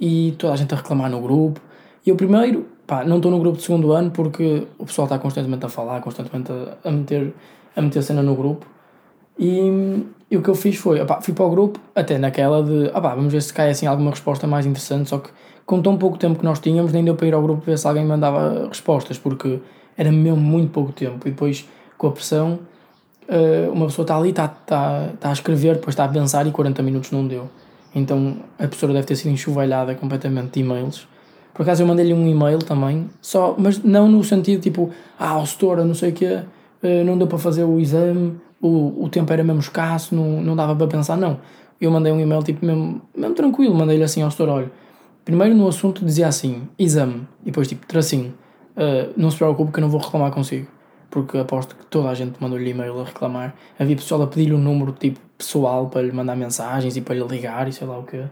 e 0.00 0.34
toda 0.38 0.52
a 0.52 0.56
gente 0.56 0.72
a 0.72 0.76
reclamar 0.76 1.10
no 1.10 1.20
grupo. 1.20 1.60
E 2.06 2.10
eu 2.10 2.16
primeiro, 2.16 2.66
pá, 2.86 3.04
não 3.04 3.16
estou 3.16 3.30
no 3.30 3.38
grupo 3.38 3.58
de 3.58 3.64
segundo 3.64 3.92
ano 3.92 4.10
porque 4.12 4.66
o 4.78 4.86
pessoal 4.86 5.06
está 5.06 5.18
constantemente 5.18 5.66
a 5.66 5.68
falar, 5.68 6.00
constantemente 6.00 6.52
a, 6.52 6.88
a 6.88 6.92
meter 6.92 7.34
a 7.78 7.82
meter 7.82 8.02
cena 8.02 8.22
no 8.22 8.34
grupo. 8.34 8.66
E, 9.38 10.04
e 10.30 10.36
o 10.36 10.42
que 10.42 10.48
eu 10.48 10.54
fiz 10.54 10.76
foi, 10.76 11.00
fui 11.22 11.32
para 11.32 11.44
o 11.44 11.50
grupo, 11.50 11.80
até 11.94 12.18
naquela 12.18 12.62
de, 12.62 12.88
opá, 12.88 13.14
vamos 13.14 13.32
ver 13.32 13.42
se 13.42 13.52
cai 13.52 13.70
assim 13.70 13.86
alguma 13.86 14.10
resposta 14.10 14.46
mais 14.46 14.66
interessante, 14.66 15.08
só 15.08 15.18
que 15.18 15.30
com 15.64 15.82
tão 15.82 15.96
pouco 15.96 16.18
tempo 16.18 16.38
que 16.38 16.44
nós 16.44 16.60
tínhamos, 16.60 16.92
nem 16.92 17.04
deu 17.04 17.14
para 17.14 17.26
ir 17.26 17.34
ao 17.34 17.42
grupo 17.42 17.62
ver 17.64 17.78
se 17.78 17.86
alguém 17.86 18.04
mandava 18.04 18.68
respostas, 18.68 19.18
porque 19.18 19.60
era 19.96 20.10
mesmo 20.10 20.40
muito 20.40 20.70
pouco 20.70 20.92
tempo. 20.92 21.28
E 21.28 21.30
depois, 21.30 21.68
com 21.98 22.06
a 22.06 22.12
pressão, 22.12 22.60
uh, 23.28 23.72
uma 23.72 23.86
pessoa 23.86 24.04
está 24.04 24.16
ali, 24.16 24.30
está, 24.30 24.44
está, 24.46 25.10
está 25.12 25.28
a 25.28 25.32
escrever, 25.32 25.74
depois 25.74 25.92
está 25.92 26.04
a 26.04 26.08
pensar 26.08 26.46
e 26.46 26.50
40 26.50 26.82
minutos 26.82 27.10
não 27.10 27.26
deu. 27.26 27.50
Então 27.94 28.36
a 28.58 28.62
professora 28.62 28.92
deve 28.92 29.06
ter 29.06 29.16
sido 29.16 29.30
enxovalhada 29.30 29.94
completamente 29.94 30.52
de 30.52 30.60
e-mails. 30.60 31.06
Por 31.52 31.62
acaso 31.62 31.82
eu 31.82 31.86
mandei-lhe 31.86 32.14
um 32.14 32.26
e-mail 32.26 32.60
também, 32.60 33.10
só, 33.20 33.54
mas 33.58 33.82
não 33.82 34.08
no 34.08 34.22
sentido 34.22 34.62
tipo, 34.62 34.90
ah, 35.18 35.44
setora, 35.44 35.84
não 35.84 35.94
sei 35.94 36.10
o 36.10 36.12
quê, 36.12 36.40
uh, 36.82 37.04
não 37.04 37.18
deu 37.18 37.26
para 37.26 37.38
fazer 37.38 37.64
o 37.64 37.78
exame, 37.80 38.40
o, 38.60 39.04
o 39.04 39.08
tempo 39.08 39.32
era 39.32 39.42
mesmo 39.44 39.60
escasso, 39.60 40.14
não, 40.14 40.42
não 40.42 40.56
dava 40.56 40.74
para 40.74 40.86
pensar, 40.86 41.16
não. 41.16 41.38
Eu 41.80 41.90
mandei 41.90 42.12
um 42.12 42.20
e-mail 42.20 42.42
tipo 42.42 42.64
mesmo, 42.64 43.00
mesmo 43.16 43.34
tranquilo, 43.34 43.74
mandei-lhe 43.74 44.02
assim 44.02 44.22
ao 44.22 44.30
setor, 44.30 44.48
olha, 44.48 44.72
primeiro 45.24 45.54
no 45.54 45.68
assunto 45.68 46.04
dizia 46.04 46.26
assim, 46.26 46.68
exame, 46.78 47.28
e 47.42 47.46
depois 47.46 47.68
tipo, 47.68 47.86
tracinho, 47.86 48.34
uh, 48.76 49.12
não 49.16 49.30
se 49.30 49.36
preocupe 49.36 49.72
que 49.72 49.78
eu 49.78 49.82
não 49.82 49.88
vou 49.88 50.00
reclamar 50.00 50.32
consigo 50.32 50.66
porque 51.10 51.38
aposto 51.38 51.74
que 51.74 51.86
toda 51.86 52.10
a 52.10 52.14
gente 52.14 52.40
mandou-lhe 52.40 52.70
e-mail 52.70 53.00
a 53.00 53.04
reclamar. 53.04 53.54
Havia 53.78 53.96
pessoal 53.96 54.22
a 54.22 54.26
pedir-lhe 54.26 54.54
um 54.54 54.58
número 54.58 54.92
tipo 54.92 55.18
pessoal 55.36 55.88
para 55.88 56.02
lhe 56.02 56.12
mandar 56.12 56.36
mensagens 56.36 56.96
e 56.96 57.00
para 57.00 57.14
lhe 57.14 57.24
ligar 57.24 57.68
e 57.68 57.72
sei 57.72 57.86
lá 57.86 57.98
o 57.98 58.02
quê. 58.02 58.24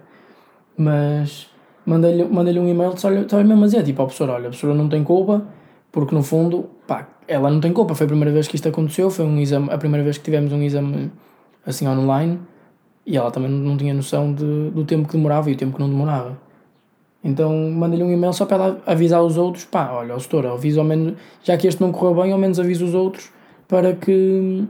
Mas 0.76 1.48
mandei-lhe 1.84 2.24
mandei 2.24 2.58
um 2.58 2.68
e-mail 2.68 2.96
só, 2.96 3.08
só 3.28 3.42
mesmo 3.42 3.62
a 3.62 3.66
dizer, 3.66 3.82
tipo, 3.84 4.02
ao 4.02 4.08
professor, 4.08 4.30
olha, 4.30 4.46
a 4.46 4.50
professora 4.50 4.74
não 4.74 4.88
tem 4.88 5.02
culpa, 5.02 5.46
porque 5.90 6.14
no 6.14 6.22
fundo, 6.22 6.68
pá, 6.86 7.08
ela 7.28 7.50
não 7.50 7.60
tem 7.60 7.72
culpa. 7.72 7.94
Foi 7.94 8.04
a 8.04 8.08
primeira 8.08 8.32
vez 8.32 8.48
que 8.48 8.56
isto 8.56 8.68
aconteceu, 8.68 9.10
foi 9.10 9.24
um 9.24 9.38
exame, 9.40 9.70
a 9.70 9.78
primeira 9.78 10.04
vez 10.04 10.18
que 10.18 10.24
tivemos 10.24 10.52
um 10.52 10.62
exame 10.62 11.10
assim 11.64 11.86
online 11.88 12.38
E 13.04 13.16
ela 13.16 13.30
também 13.30 13.50
não 13.50 13.76
tinha 13.76 13.92
noção 13.94 14.32
de, 14.32 14.70
do 14.70 14.84
tempo 14.84 15.08
que 15.08 15.16
demorava 15.16 15.50
e 15.50 15.54
o 15.54 15.56
tempo 15.56 15.74
que 15.74 15.80
não 15.80 15.88
demorava. 15.88 16.38
Então 17.22 17.70
mandei-lhe 17.70 18.04
um 18.04 18.12
e-mail 18.12 18.32
só 18.32 18.46
para 18.46 18.56
ela 18.56 18.82
avisar 18.86 19.22
os 19.22 19.36
outros, 19.36 19.64
pá, 19.64 19.90
olha, 19.92 20.14
o 20.14 20.20
setor, 20.20 20.46
avisa 20.46 20.80
ao 20.80 20.86
menos, 20.86 21.14
já 21.42 21.56
que 21.56 21.66
este 21.66 21.80
não 21.80 21.90
correu 21.92 22.22
bem, 22.22 22.32
ao 22.32 22.38
menos 22.38 22.60
avisa 22.60 22.84
os 22.84 22.94
outros 22.94 23.30
para 23.66 23.94
que 23.94 24.64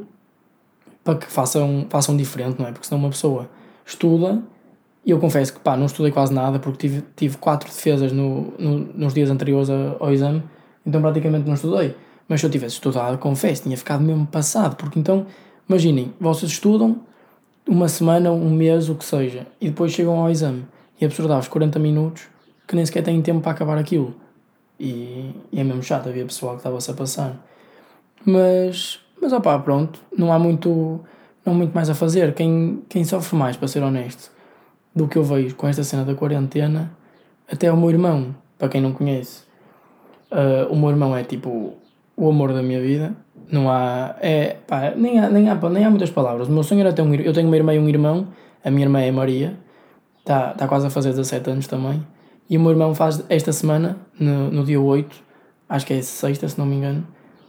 para 1.05 1.19
que 1.19 1.27
façam, 1.27 1.87
façam 1.89 2.17
diferente, 2.17 2.59
não 2.59 2.67
é? 2.67 2.73
Porque 2.73 2.87
senão 2.87 2.99
uma 2.99 3.11
pessoa 3.11 3.49
estuda, 3.85 4.43
e 5.05 5.11
eu 5.13 5.21
confesso 5.21 5.53
que 5.53 5.61
pá, 5.61 5.77
não 5.77 5.87
estudei 5.87 6.11
quase 6.11 6.35
nada, 6.35 6.59
porque 6.59 6.89
tive, 6.89 7.05
tive 7.15 7.37
quatro 7.39 7.69
defesas 7.69 8.11
no, 8.11 8.53
no 8.59 8.79
nos 8.95 9.15
dias 9.15 9.31
anteriores 9.31 9.71
ao 9.71 10.13
exame, 10.13 10.43
então 10.85 11.01
praticamente 11.01 11.47
não 11.47 11.55
estudei. 11.55 11.95
Mas 12.29 12.41
se 12.41 12.47
eu 12.47 12.51
tivesse 12.51 12.75
estudado, 12.75 13.19
confesso, 13.19 13.63
tinha 13.63 13.77
ficado 13.77 14.03
mesmo 14.03 14.27
passado, 14.27 14.77
porque 14.77 14.99
então, 14.99 15.27
imaginem, 15.69 16.13
vocês 16.21 16.51
estudam 16.51 17.01
uma 17.69 17.89
semana, 17.89 18.31
um 18.31 18.51
mês, 18.51 18.89
o 18.89 18.95
que 18.95 19.05
seja, 19.05 19.47
e 19.61 19.69
depois 19.69 19.93
chegam 19.93 20.19
ao 20.19 20.31
exame, 20.31 20.65
e 21.01 21.05
a 21.05 21.09
pessoa 21.09 21.29
dá 21.29 21.39
os 21.39 21.49
40 21.49 21.79
minutos, 21.79 22.25
que 22.67 22.75
nem 22.75 22.85
sequer 22.85 23.03
têm 23.03 23.21
tempo 23.23 23.41
para 23.41 23.53
acabar 23.53 23.79
aquilo. 23.79 24.15
E, 24.79 25.35
e 25.53 25.61
é 25.61 25.65
mesmo 25.65 25.83
chato, 25.83 26.09
havia 26.09 26.25
pessoal 26.25 26.53
que 26.53 26.61
estava-se 26.61 26.91
a 26.91 26.95
passar. 26.95 27.37
Mas, 28.25 29.01
mas 29.21 29.33
opá, 29.33 29.59
pronto, 29.59 30.01
não 30.17 30.33
há 30.33 30.39
muito, 30.39 31.01
não 31.45 31.53
há 31.53 31.57
muito 31.57 31.73
mais 31.73 31.89
a 31.89 31.95
fazer. 31.95 32.35
Quem, 32.35 32.83
quem 32.89 33.05
sofre 33.05 33.37
mais, 33.37 33.57
para 33.57 33.69
ser 33.69 33.83
honesto, 33.83 34.31
do 34.95 35.07
que 35.07 35.17
eu 35.17 35.23
vejo 35.23 35.55
com 35.55 35.69
esta 35.69 35.85
cena 35.85 36.05
da 36.05 36.15
quarentena, 36.15 36.91
até 37.51 37.71
o 37.71 37.77
meu 37.77 37.91
irmão, 37.91 38.35
para 38.59 38.69
quem 38.69 38.81
não 38.81 38.93
conhece. 38.93 39.45
Uh, 40.31 40.73
o 40.73 40.77
meu 40.77 40.91
irmão 40.91 41.17
é 41.17 41.23
tipo 41.23 41.75
o 42.17 42.29
amor 42.29 42.53
da 42.53 42.63
minha 42.63 42.81
vida. 42.81 43.15
Não 43.51 43.71
há. 43.71 44.17
É, 44.21 44.57
pá, 44.67 44.93
nem, 44.97 45.21
há, 45.21 45.29
nem, 45.29 45.49
há, 45.49 45.55
nem 45.55 45.85
há 45.85 45.91
muitas 45.91 46.11
palavras. 46.11 46.49
O 46.49 46.53
meu 46.53 46.63
sonho 46.63 46.81
era 46.81 46.93
ter 46.93 47.03
um 47.03 47.15
Eu 47.15 47.33
tenho 47.33 47.47
uma 47.47 47.57
irmã 47.57 47.75
e 47.75 47.79
um 47.79 47.89
irmão. 47.89 48.29
A 48.65 48.71
minha 48.71 48.85
irmã 48.87 49.01
é 49.01 49.11
Maria. 49.11 49.57
Está 50.19 50.53
tá 50.55 50.67
quase 50.67 50.87
a 50.87 50.91
fazer 50.91 51.11
17 51.11 51.51
anos 51.51 51.67
também. 51.67 52.03
E 52.49 52.57
o 52.57 52.61
meu 52.61 52.71
irmão 52.71 52.95
faz 52.95 53.25
esta 53.29 53.53
semana, 53.53 53.99
no, 54.19 54.51
no 54.51 54.65
dia 54.65 54.81
8, 54.81 55.17
acho 55.69 55.85
que 55.85 55.95
é 55.95 56.03
sexta, 56.03 56.49
se 56.49 56.57
não 56.59 56.65
me 56.65 56.77
engano, 56.77 57.07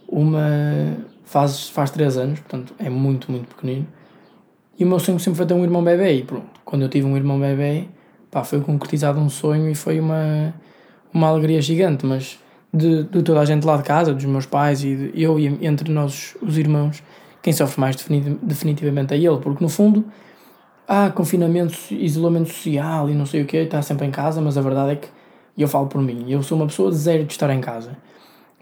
uma. 0.08 0.96
faz, 1.24 1.68
faz 1.68 1.90
3 1.90 2.16
anos, 2.16 2.40
portanto 2.40 2.74
é 2.78 2.90
muito, 2.90 3.30
muito 3.30 3.48
pequenino. 3.54 3.86
E 4.78 4.84
o 4.84 4.86
meu 4.86 4.98
sonho 4.98 5.18
sempre 5.18 5.36
foi 5.38 5.46
ter 5.46 5.54
um 5.54 5.62
irmão 5.62 5.82
bebê. 5.82 6.14
E 6.14 6.22
pronto, 6.22 6.46
quando 6.64 6.82
eu 6.82 6.88
tive 6.88 7.06
um 7.06 7.16
irmão 7.16 7.38
bebê, 7.38 7.88
pá, 8.30 8.44
foi 8.44 8.60
concretizado 8.60 9.18
um 9.18 9.28
sonho 9.28 9.68
e 9.68 9.74
foi 9.74 10.00
uma, 10.00 10.54
uma 11.12 11.28
alegria 11.28 11.60
gigante. 11.60 12.06
Mas 12.06 12.38
de, 12.72 13.04
de 13.04 13.22
toda 13.22 13.40
a 13.40 13.44
gente 13.44 13.64
lá 13.64 13.76
de 13.76 13.82
casa, 13.82 14.12
dos 14.12 14.24
meus 14.24 14.46
pais 14.46 14.82
e 14.84 14.94
de, 14.94 15.22
eu 15.22 15.38
e 15.38 15.46
entre 15.64 15.90
nós, 15.90 16.36
os 16.42 16.58
irmãos, 16.58 17.02
quem 17.42 17.52
sofre 17.52 17.80
mais 17.80 17.96
definitivamente 18.42 19.14
é 19.14 19.16
ele, 19.16 19.38
porque 19.38 19.62
no 19.62 19.70
fundo 19.70 20.04
ah, 20.86 21.10
confinamento, 21.10 21.76
isolamento 21.90 22.48
social 22.48 23.10
e 23.10 23.14
não 23.14 23.26
sei 23.26 23.42
o 23.42 23.46
que, 23.46 23.56
está 23.58 23.82
sempre 23.82 24.06
em 24.06 24.10
casa, 24.10 24.40
mas 24.40 24.56
a 24.56 24.60
verdade 24.60 24.92
é 24.92 24.96
que 24.96 25.08
eu 25.56 25.68
falo 25.68 25.86
por 25.86 26.00
mim, 26.00 26.26
eu 26.28 26.42
sou 26.42 26.56
uma 26.56 26.66
pessoa 26.66 26.90
de 26.90 26.96
zero 26.96 27.24
de 27.24 27.32
estar 27.32 27.50
em 27.50 27.60
casa. 27.60 27.96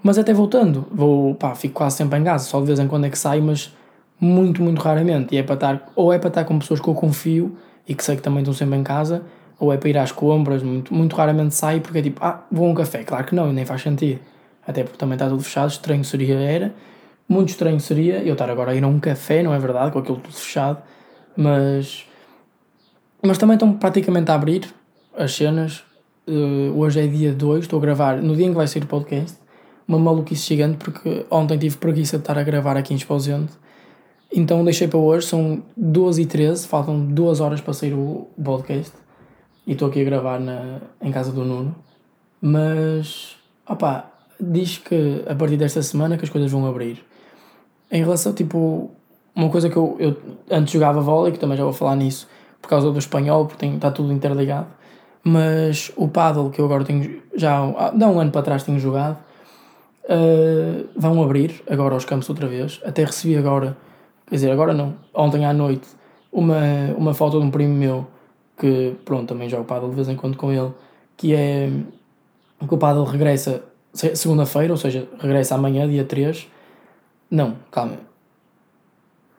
Mas 0.03 0.19
até 0.19 0.33
voltando, 0.33 0.87
vou, 0.91 1.35
pá, 1.35 1.55
fico 1.55 1.75
quase 1.75 1.97
sempre 1.97 2.19
em 2.19 2.25
casa, 2.25 2.45
só 2.45 2.61
de 2.61 2.67
vez 2.67 2.79
em 2.79 2.87
quando 2.87 3.07
é 3.07 3.11
que 3.11 3.19
saio, 3.19 3.43
mas 3.43 3.75
muito, 4.21 4.63
muito 4.63 4.81
raramente. 4.81 5.35
E 5.35 5.39
é 5.39 5.43
para 5.43 5.55
estar, 5.55 5.93
ou 5.95 6.13
é 6.13 6.19
para 6.19 6.29
estar 6.29 6.45
com 6.45 6.59
pessoas 6.59 6.81
que 6.81 6.89
eu 6.89 6.95
confio 6.95 7.57
e 7.87 7.95
que 7.95 8.05
sei 8.05 8.17
que 8.17 8.23
também 8.23 8.41
estão 8.41 8.55
sempre 8.55 8.77
em 8.77 8.83
casa, 8.83 9.23
ou 9.59 9.73
é 9.73 9.77
para 9.77 9.89
ir 9.89 9.99
às 9.99 10.13
compras, 10.13 10.63
muito, 10.63 10.93
muito 10.93 11.17
raramente 11.17 11.55
saio 11.55 11.81
porque 11.81 11.99
é 11.99 12.03
tipo, 12.03 12.23
ah, 12.23 12.45
vou 12.51 12.67
a 12.67 12.71
um 12.71 12.75
café. 12.75 13.05
Claro 13.05 13.25
que 13.25 13.35
não, 13.35 13.53
nem 13.53 13.65
faz 13.65 13.83
sentido. 13.83 14.21
Até 14.67 14.83
porque 14.83 14.99
também 14.99 15.15
está 15.15 15.29
tudo 15.29 15.43
fechado, 15.43 15.71
estranho 15.71 16.05
seria 16.05 16.35
era, 16.35 16.75
muito 17.29 17.51
estranho 17.51 17.81
seria 17.81 18.23
eu 18.23 18.33
estar 18.33 18.51
agora 18.51 18.73
a 18.73 18.75
ir 18.75 18.83
a 18.85 18.87
um 18.87 18.99
café, 18.99 19.43
não 19.43 19.55
é 19.55 19.59
verdade, 19.59 19.93
com 19.93 19.99
aquilo 19.99 20.19
tudo 20.19 20.35
fechado, 20.35 20.83
mas 21.37 22.05
mas 23.23 23.39
também 23.39 23.55
estão 23.55 23.73
praticamente 23.73 24.31
a 24.31 24.35
abrir 24.35 24.73
as 25.17 25.35
cenas. 25.35 25.83
Uh, 26.29 26.77
hoje 26.77 27.01
é 27.01 27.07
dia 27.07 27.33
2, 27.33 27.65
estou 27.65 27.79
a 27.79 27.83
gravar 27.83 28.21
no 28.21 28.35
dia 28.35 28.47
em 28.47 28.51
que 28.51 28.57
vai 28.57 28.67
sair 28.67 28.83
o 28.83 28.87
podcast. 28.87 29.39
Uma 29.87 29.99
maluquice 29.99 30.49
gigante 30.49 30.77
porque 30.79 31.25
ontem 31.31 31.57
tive 31.57 31.77
preguiça 31.77 32.17
de 32.17 32.23
estar 32.23 32.37
a 32.37 32.43
gravar 32.43 32.77
aqui 32.77 32.93
em 32.93 32.97
Esposente. 32.97 33.53
Então 34.33 34.65
deixei 34.65 34.89
para 34.89 34.99
hoje, 34.99 35.29
são 35.29 35.63
12 35.77 36.23
e 36.23 36.27
13, 36.27 36.67
faltam 36.67 37.01
2 37.07 37.41
horas 37.41 37.61
para 37.61 37.73
sair 37.73 37.95
o 37.95 38.29
podcast. 38.43 39.06
E 39.67 39.73
estou 39.73 39.89
aqui 39.89 40.01
a 40.01 40.05
gravar 40.05 40.39
na, 40.39 40.81
em 41.03 41.11
casa 41.11 41.33
do 41.33 41.45
Nuno. 41.45 41.75
Mas, 42.41 43.37
opá, 43.69 44.11
diz 44.41 44.79
que 44.79 45.25
a 45.29 45.35
partir 45.35 45.57
desta 45.57 45.83
semana 45.83 46.17
que 46.17 46.25
as 46.25 46.31
coisas 46.31 46.51
vão 46.51 46.67
abrir. 46.67 47.05
Em 47.91 48.03
relação, 48.03 48.33
tipo, 48.33 48.91
uma 49.35 49.51
coisa 49.51 49.69
que 49.69 49.77
eu, 49.77 49.97
eu 49.99 50.17
antes 50.51 50.73
jogava 50.73 51.01
vôlei, 51.01 51.33
que 51.33 51.39
também 51.39 51.57
já 51.57 51.65
vou 51.65 51.73
falar 51.73 51.97
nisso, 51.97 52.29
por 52.63 52.69
causa 52.69 52.91
do 52.91 52.99
espanhol, 52.99 53.47
porque 53.47 53.59
tem, 53.59 53.75
está 53.75 53.91
tudo 53.91 54.13
interligado. 54.13 54.69
Mas 55.25 55.91
o 55.97 56.07
paddle 56.07 56.51
que 56.51 56.61
eu 56.61 56.65
agora 56.65 56.85
tenho, 56.85 57.21
já 57.35 57.57
há 57.57 57.91
um 57.91 58.21
ano 58.21 58.31
para 58.31 58.43
trás 58.43 58.63
tenho 58.63 58.79
jogado, 58.79 59.19
uh, 60.05 60.89
vão 60.97 61.21
abrir 61.23 61.63
agora 61.69 61.97
os 61.97 62.05
campos 62.05 62.29
outra 62.29 62.47
vez. 62.47 62.81
Até 62.85 63.05
recebi 63.05 63.37
agora, 63.37 63.77
quer 64.29 64.37
dizer, 64.37 64.53
agora 64.53 64.73
não, 64.73 64.95
ontem 65.13 65.45
à 65.45 65.53
noite, 65.53 65.89
uma, 66.31 66.61
uma 66.97 67.13
foto 67.13 67.41
de 67.41 67.45
um 67.45 67.51
primo 67.51 67.75
meu 67.75 68.07
que, 68.57 68.95
pronto, 69.05 69.29
também 69.29 69.49
jogo 69.49 69.65
paddle 69.65 69.91
de 69.91 69.97
vez 69.97 70.09
em 70.09 70.17
quando 70.17 70.37
com 70.37 70.51
ele, 70.53 70.73
que 71.17 71.35
é 71.35 71.71
que 72.67 72.75
o 72.75 72.79
paddle 72.79 73.05
regressa 73.05 73.63
segunda-feira, 73.93 74.73
ou 74.73 74.77
seja, 74.77 75.09
regressa 75.19 75.55
amanhã, 75.55 75.89
dia 75.89 76.05
3. 76.05 76.49
Não, 77.31 77.57
calma. 77.71 77.99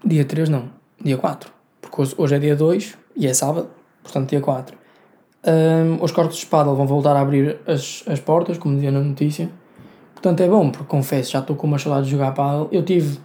Dia 0.03 0.25
3 0.25 0.49
não, 0.49 0.69
dia 1.03 1.17
4. 1.17 1.51
Porque 1.81 2.15
hoje, 2.17 2.35
é 2.35 2.39
dia 2.39 2.55
2 2.55 2.97
e 3.15 3.27
é 3.27 3.33
sábado, 3.33 3.69
portanto 4.03 4.29
dia 4.29 4.41
4. 4.41 4.77
Um, 5.45 6.03
os 6.03 6.11
cortes 6.11 6.37
de 6.37 6.43
espada 6.43 6.71
vão 6.71 6.85
voltar 6.85 7.15
a 7.15 7.21
abrir 7.21 7.57
as, 7.65 8.03
as 8.07 8.19
portas, 8.19 8.57
como 8.57 8.75
dizia 8.75 8.91
na 8.91 8.99
notícia. 8.99 9.49
Portanto 10.13 10.41
é 10.41 10.47
bom, 10.47 10.69
porque 10.71 10.85
confesso, 10.85 11.31
já 11.31 11.39
estou 11.39 11.55
com 11.55 11.67
uma 11.67 11.79
saudade 11.79 12.05
de 12.05 12.11
jogar 12.11 12.33
paddle. 12.33 12.67
Eu 12.71 12.83
tive 12.83 13.19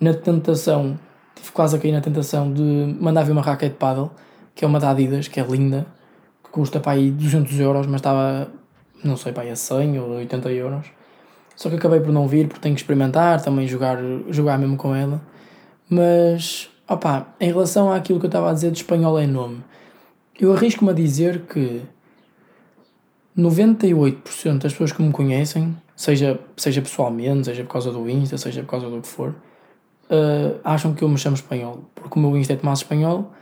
na 0.00 0.14
tentação, 0.14 0.98
tive 1.34 1.50
quase 1.52 1.76
a 1.76 1.78
cair 1.78 1.92
na 1.92 2.00
tentação 2.00 2.52
de 2.52 2.62
mandar 3.00 3.24
vir 3.24 3.32
uma 3.32 3.42
raquete 3.42 3.72
de 3.72 3.78
paddle, 3.78 4.10
que 4.56 4.64
é 4.64 4.68
uma 4.68 4.80
da 4.80 4.90
Adidas, 4.90 5.28
que 5.28 5.38
é 5.38 5.44
linda, 5.44 5.86
que 6.42 6.50
custa 6.50 6.80
para 6.80 6.92
aí 6.92 7.12
200 7.12 7.60
euros, 7.60 7.86
mas 7.86 8.00
estava, 8.00 8.50
não 9.04 9.16
sei, 9.16 9.32
para 9.32 9.44
aí 9.44 9.50
a 9.50 9.56
100 9.56 10.00
ou 10.00 10.10
80 10.16 10.50
euros. 10.50 10.86
Só 11.54 11.70
que 11.70 11.76
acabei 11.76 12.00
por 12.00 12.12
não 12.12 12.26
vir, 12.26 12.48
porque 12.48 12.60
tenho 12.60 12.74
que 12.74 12.80
experimentar, 12.80 13.40
também 13.40 13.68
jogar, 13.68 13.98
jogar 14.30 14.58
mesmo 14.58 14.76
com 14.76 14.92
ela. 14.92 15.22
Mas 15.88 16.68
Opa, 16.88 17.34
em 17.40 17.48
relação 17.48 17.92
àquilo 17.92 18.20
que 18.20 18.26
eu 18.26 18.28
estava 18.28 18.48
a 18.48 18.52
dizer 18.52 18.70
de 18.70 18.76
espanhol 18.76 19.18
é 19.18 19.26
nome, 19.26 19.64
eu 20.38 20.52
arrisco-me 20.52 20.90
a 20.90 20.94
dizer 20.94 21.42
que 21.46 21.82
98% 23.36 24.58
das 24.58 24.72
pessoas 24.72 24.92
que 24.92 25.02
me 25.02 25.10
conhecem, 25.10 25.76
seja, 25.96 26.38
seja 26.56 26.80
pessoalmente, 26.80 27.46
seja 27.46 27.64
por 27.64 27.72
causa 27.72 27.90
do 27.90 28.08
Insta, 28.08 28.38
seja 28.38 28.62
por 28.62 28.70
causa 28.70 28.88
do 28.88 29.00
que 29.00 29.08
for, 29.08 29.30
uh, 29.30 30.60
acham 30.62 30.94
que 30.94 31.02
eu 31.02 31.08
me 31.08 31.18
chamo 31.18 31.34
espanhol. 31.34 31.80
Porque 31.92 32.16
o 32.16 32.22
meu 32.22 32.36
Insta 32.36 32.52
é 32.52 32.56
Tomás 32.56 32.78
Espanhol, 32.78 33.32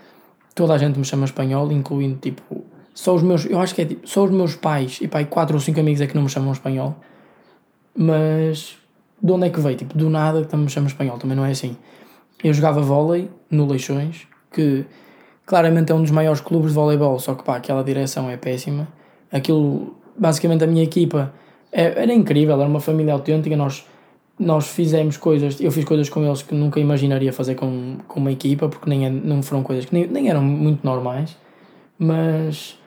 toda 0.54 0.74
a 0.74 0.78
gente 0.78 0.98
me 0.98 1.04
chama 1.04 1.24
espanhol, 1.24 1.70
incluindo 1.72 2.18
tipo. 2.18 2.64
Só 2.94 3.14
os 3.14 3.22
meus. 3.22 3.44
Eu 3.44 3.58
acho 3.60 3.74
que 3.74 3.82
é 3.82 3.84
tipo. 3.84 4.08
Só 4.08 4.24
os 4.24 4.30
meus 4.30 4.54
pais 4.54 4.98
e 5.00 5.08
pai, 5.08 5.24
4 5.24 5.54
ou 5.54 5.60
5 5.60 5.80
amigos 5.80 6.00
é 6.00 6.06
que 6.06 6.14
não 6.14 6.22
me 6.22 6.28
chamam 6.28 6.52
espanhol. 6.52 6.96
Mas. 7.96 8.76
De 9.22 9.32
onde 9.32 9.46
é 9.46 9.50
que 9.50 9.60
veio? 9.60 9.76
Tipo, 9.76 9.96
do 9.96 10.10
nada 10.10 10.44
também 10.44 10.64
me 10.66 10.70
chama 10.70 10.86
espanhol, 10.86 11.16
também 11.18 11.36
não 11.36 11.44
é 11.46 11.50
assim. 11.52 11.76
Eu 12.42 12.52
jogava 12.52 12.80
vôlei 12.82 13.30
no 13.50 13.66
Leixões, 13.66 14.26
que 14.52 14.84
claramente 15.46 15.92
é 15.92 15.94
um 15.94 16.02
dos 16.02 16.10
maiores 16.10 16.40
clubes 16.40 16.70
de 16.70 16.74
voleibol, 16.74 17.18
só 17.18 17.34
que 17.34 17.42
pá, 17.42 17.56
aquela 17.56 17.82
direção 17.82 18.28
é 18.28 18.36
péssima. 18.36 18.86
Aquilo, 19.32 19.96
basicamente 20.16 20.62
a 20.62 20.66
minha 20.66 20.82
equipa 20.82 21.32
é, 21.72 22.02
era 22.02 22.12
incrível, 22.12 22.60
era 22.60 22.68
uma 22.68 22.80
família 22.80 23.12
autêntica, 23.12 23.56
nós, 23.56 23.86
nós 24.38 24.68
fizemos 24.68 25.16
coisas, 25.16 25.60
eu 25.60 25.70
fiz 25.70 25.84
coisas 25.84 26.08
com 26.08 26.24
eles 26.24 26.42
que 26.42 26.54
nunca 26.54 26.80
imaginaria 26.80 27.32
fazer 27.32 27.54
com, 27.54 27.98
com 28.08 28.20
uma 28.20 28.32
equipa, 28.32 28.68
porque 28.68 28.88
nem, 28.88 29.06
é, 29.06 29.10
não 29.10 29.42
foram 29.42 29.62
coisas 29.62 29.84
que 29.84 29.94
nem, 29.94 30.06
nem 30.06 30.28
eram 30.28 30.42
muito 30.42 30.84
normais, 30.84 31.36
mas 31.98 32.78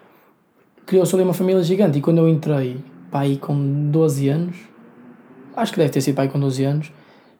criou-se 0.86 1.14
ali 1.16 1.24
uma 1.24 1.34
família 1.34 1.64
gigante 1.64 1.98
e 1.98 2.02
quando 2.02 2.18
eu 2.18 2.28
entrei, 2.28 2.78
pá, 3.10 3.22
aí 3.22 3.38
com 3.38 3.90
12 3.90 4.28
anos, 4.30 4.58
acho 5.56 5.72
que 5.72 5.80
deve 5.80 5.92
ter 5.92 6.02
sido 6.02 6.16
pá, 6.16 6.24
aí 6.24 6.30
com 6.30 6.40
12 6.40 6.64
anos, 6.64 6.92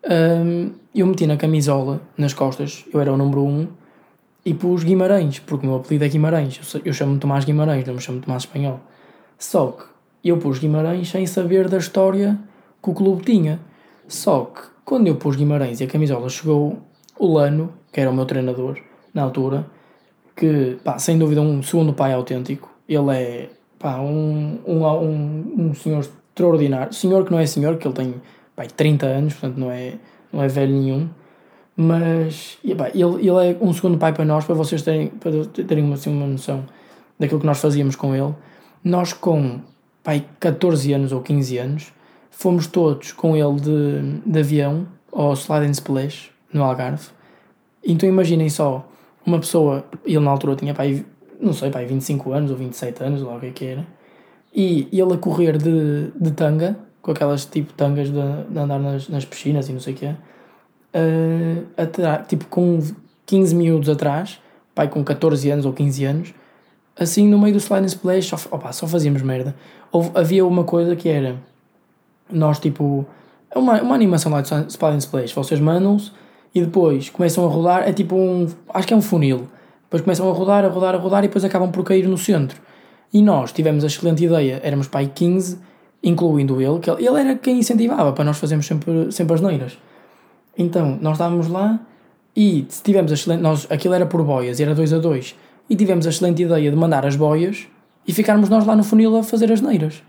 um, 0.10 0.72
eu 0.96 1.06
meti 1.06 1.28
na 1.28 1.36
camisola, 1.36 2.02
nas 2.18 2.34
costas, 2.34 2.86
eu 2.94 3.02
era 3.02 3.12
o 3.12 3.18
número 3.18 3.42
1 3.42 3.48
um, 3.48 3.68
e 4.46 4.54
pus 4.54 4.84
Guimarães, 4.84 5.40
porque 5.40 5.66
o 5.66 5.70
meu 5.70 5.80
apelido 5.80 6.06
é 6.06 6.08
Guimarães. 6.08 6.74
Eu, 6.74 6.82
eu 6.86 6.94
chamo-me 6.94 7.20
Tomás 7.20 7.44
Guimarães, 7.44 7.86
não 7.86 7.96
me 7.96 8.00
chamo 8.00 8.22
Tomás 8.22 8.44
Espanhol. 8.44 8.80
Só 9.38 9.72
que 9.72 9.84
eu 10.24 10.38
pus 10.38 10.60
Guimarães 10.60 11.10
sem 11.10 11.26
saber 11.26 11.68
da 11.68 11.78
história 11.78 12.40
que 12.82 12.90
o 12.90 12.94
clube 12.94 13.24
tinha. 13.24 13.60
Só 14.08 14.46
que 14.46 14.62
quando 14.86 15.08
eu 15.08 15.16
pus 15.16 15.36
Guimarães 15.36 15.82
e 15.82 15.84
a 15.84 15.88
camisola 15.88 16.30
chegou, 16.30 16.78
o 17.20 17.34
Lano, 17.34 17.74
que 17.92 18.00
era 18.00 18.10
o 18.10 18.14
meu 18.14 18.26
treinador 18.26 18.78
na 19.14 19.24
altura, 19.24 19.66
que 20.36 20.78
pá, 20.84 20.98
sem 20.98 21.18
dúvida 21.18 21.42
um 21.42 21.62
segundo 21.62 21.94
pai 21.94 22.14
autêntico, 22.14 22.70
ele 22.88 23.12
é 23.12 23.50
pá, 23.78 23.98
um, 23.98 24.60
um, 24.66 24.86
um, 24.86 25.54
um 25.58 25.74
senhor 25.74 26.00
extraordinário. 26.00 26.94
Senhor 26.94 27.26
que 27.26 27.32
não 27.32 27.40
é 27.40 27.46
senhor, 27.46 27.78
que 27.78 27.88
ele 27.88 27.96
tem 27.96 28.16
pai, 28.56 28.68
30 28.68 29.06
anos, 29.06 29.34
portanto 29.34 29.58
não 29.58 29.72
é, 29.72 29.96
não 30.32 30.42
é 30.42 30.48
velho 30.48 30.74
nenhum, 30.74 31.10
Mas 31.76 32.58
epá, 32.64 32.90
ele, 32.90 33.28
ele 33.28 33.52
é 33.52 33.58
um 33.60 33.74
segundo 33.74 33.98
pai 33.98 34.14
para 34.14 34.26
nós, 34.26 34.46
para 34.46 34.56
vocês 34.56 34.82
terem, 34.82 35.08
para 35.08 35.32
terem 35.68 35.92
assim, 35.92 36.12
uma 36.12 36.28
noção 36.28 36.66
daquilo 37.20 37.40
que 37.40 37.46
nós 37.46 37.60
fazíamos 37.60 37.96
com 37.96 38.16
ele. 38.16 38.34
Nós, 38.84 39.12
com 39.12 39.60
pai, 40.04 40.26
14 40.40 40.94
anos 40.94 41.12
ou 41.12 41.22
15 41.22 41.58
anos, 41.58 41.94
fomos 42.38 42.68
todos 42.68 43.12
com 43.14 43.36
ele 43.36 43.60
de, 43.60 44.32
de 44.32 44.40
avião 44.40 44.88
ao 45.12 45.34
Slide 45.34 45.66
and 45.66 45.72
Splash, 45.72 46.30
no 46.54 46.64
Algarve. 46.64 47.08
Então 47.84 48.08
imaginem 48.08 48.48
só, 48.48 48.88
uma 49.26 49.40
pessoa, 49.40 49.84
ele 50.06 50.20
na 50.20 50.30
altura 50.30 50.56
tinha 50.56 50.72
pai, 50.72 51.04
não 51.42 51.52
sei, 51.52 51.72
pai, 51.72 51.88
25 51.88 52.32
anos 52.32 52.52
ou 52.52 52.58
27 52.58 53.04
anos, 53.04 53.24
ou 53.24 53.36
o 53.36 53.40
que 53.40 53.48
é 53.48 53.52
que 53.52 53.66
era, 53.66 53.88
e 54.54 54.88
ele 54.92 55.14
a 55.14 55.18
correr 55.18 55.58
de, 55.58 56.12
de 56.16 56.32
tanga, 56.32 56.78
com 57.02 57.10
aquelas 57.10 57.44
tipo 57.44 57.74
tangas 57.74 58.10
de, 58.10 58.22
de 58.50 58.60
andar 58.60 58.78
nas, 58.78 59.10
nas 59.10 59.26
piscinas 59.26 59.68
e 59.68 59.74
não 59.74 59.80
sei 59.80 59.96
o 59.96 59.98
que 59.98 60.06
é, 60.06 60.16
uh, 60.94 62.24
tipo 62.28 62.46
com 62.46 62.80
15 63.26 63.56
miúdos 63.56 63.90
atrás, 63.90 64.40
pai 64.76 64.88
com 64.88 65.04
14 65.04 65.50
anos 65.50 65.66
ou 65.66 65.74
15 65.74 66.06
anos, 66.06 66.34
assim 66.96 67.28
no 67.28 67.40
meio 67.40 67.56
do 67.56 67.60
slide 67.60 67.84
and 67.84 67.88
splash, 67.88 68.28
só, 68.28 68.38
opa, 68.52 68.72
só 68.72 68.86
fazíamos 68.86 69.24
merda. 69.24 69.56
Houve, 69.92 70.12
havia 70.14 70.46
uma 70.46 70.64
coisa 70.64 70.96
que 70.96 71.10
era, 71.10 71.36
nós 72.32 72.60
tipo, 72.60 73.06
é 73.50 73.58
uma, 73.58 73.82
uma 73.82 73.96
animação 73.96 74.32
lá 74.32 74.42
de 74.42 74.48
slide 74.48 74.96
and 74.96 75.00
splash, 75.00 75.34
vocês 75.34 75.60
mandam-os 75.60 76.14
e 76.54 76.62
depois 76.62 77.10
começam 77.10 77.46
a 77.46 77.48
rodar, 77.48 77.88
é 77.88 77.94
tipo 77.94 78.16
um, 78.16 78.48
acho 78.74 78.88
que 78.88 78.94
é 78.94 78.98
um 78.98 79.02
funil, 79.02 79.48
depois 79.84 80.02
começam 80.02 80.30
a 80.30 80.34
rodar, 80.34 80.66
a 80.66 80.68
rodar, 80.68 80.96
a 80.96 80.98
rodar 80.98 81.24
e 81.24 81.28
depois 81.28 81.46
acabam 81.46 81.72
por 81.72 81.84
cair 81.84 82.08
no 82.08 82.18
centro. 82.18 82.62
E 83.14 83.22
nós 83.22 83.52
tivemos 83.52 83.84
a 83.84 83.88
excelente 83.88 84.26
ideia, 84.26 84.60
éramos 84.64 84.88
pai 84.88 85.10
15, 85.14 85.60
incluindo 86.04 86.62
ele, 86.62 86.80
que 86.80 86.90
ele 86.90 87.20
era 87.20 87.36
quem 87.36 87.60
incentivava 87.60 88.12
para 88.12 88.24
nós 88.24 88.38
fazermos 88.38 88.66
sempre, 88.66 89.12
sempre 89.12 89.34
as 89.34 89.42
neiras. 89.42 89.78
Então, 90.58 90.98
nós 91.02 91.14
estávamos 91.14 91.48
lá 91.48 91.80
e 92.36 92.68
tivemos 92.84 93.12
a 93.12 93.16
excelente. 93.16 93.42
Nós, 93.42 93.68
aquilo 93.70 93.94
era 93.94 94.06
por 94.06 94.24
boias, 94.24 94.60
era 94.60 94.76
2 94.76 94.94
a 94.94 94.98
2. 94.98 95.36
E 95.70 95.76
tivemos 95.76 96.06
a 96.06 96.10
excelente 96.10 96.44
ideia 96.44 96.70
de 96.70 96.76
mandar 96.76 97.06
as 97.06 97.16
boias 97.16 97.68
e 98.08 98.14
ficarmos 98.14 98.50
nós 98.50 98.66
lá 98.66 98.76
no 98.76 98.84
funil 98.84 99.18
a 99.18 99.24
fazer 99.24 99.52
as 99.52 99.62
neiras. 99.62 100.02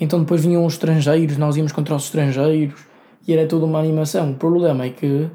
Então 0.00 0.20
depois 0.20 0.42
vinham 0.42 0.64
os 0.64 0.72
estrangeiros, 0.72 1.36
nós 1.36 1.56
íamos 1.56 1.72
contra 1.72 1.94
os 1.94 2.04
estrangeiros 2.04 2.80
e 3.28 3.34
era 3.34 3.46
tudo 3.46 3.66
uma 3.66 3.78
animação. 3.78 4.32
O 4.32 4.34
problema 4.34 4.86
é 4.86 4.90
que 4.90 5.28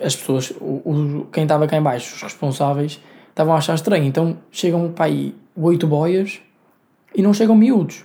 as 0.00 0.14
pessoas, 0.14 0.52
o, 0.60 0.82
o 0.84 1.26
quem 1.32 1.44
estava 1.44 1.66
cá 1.66 1.78
em 1.78 1.82
baixo, 1.82 2.14
os 2.14 2.22
responsáveis, 2.22 3.00
estavam 3.30 3.54
a 3.54 3.56
achar 3.56 3.74
estranho. 3.74 4.04
Então 4.04 4.36
chegam 4.50 4.92
para 4.92 5.06
aí 5.06 5.34
oito 5.56 5.86
boias 5.86 6.40
e 7.14 7.22
não 7.22 7.32
chegam 7.32 7.56
miúdos. 7.56 8.04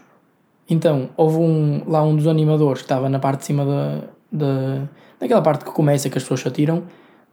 Então 0.69 1.10
houve 1.17 1.38
um, 1.38 1.83
lá 1.86 2.01
um 2.01 2.15
dos 2.15 2.27
animadores 2.27 2.81
que 2.81 2.86
estava 2.86 3.10
na 3.10 3.19
parte 3.19 3.39
de 3.39 3.45
cima 3.48 3.65
da, 3.65 4.01
da, 4.31 4.88
naquela 5.19 5.41
parte 5.41 5.65
que 5.65 5.71
começa 5.71 6.10
que 6.10 6.17
as 6.17 6.24
pessoas 6.24 6.48
atiram, 6.48 6.83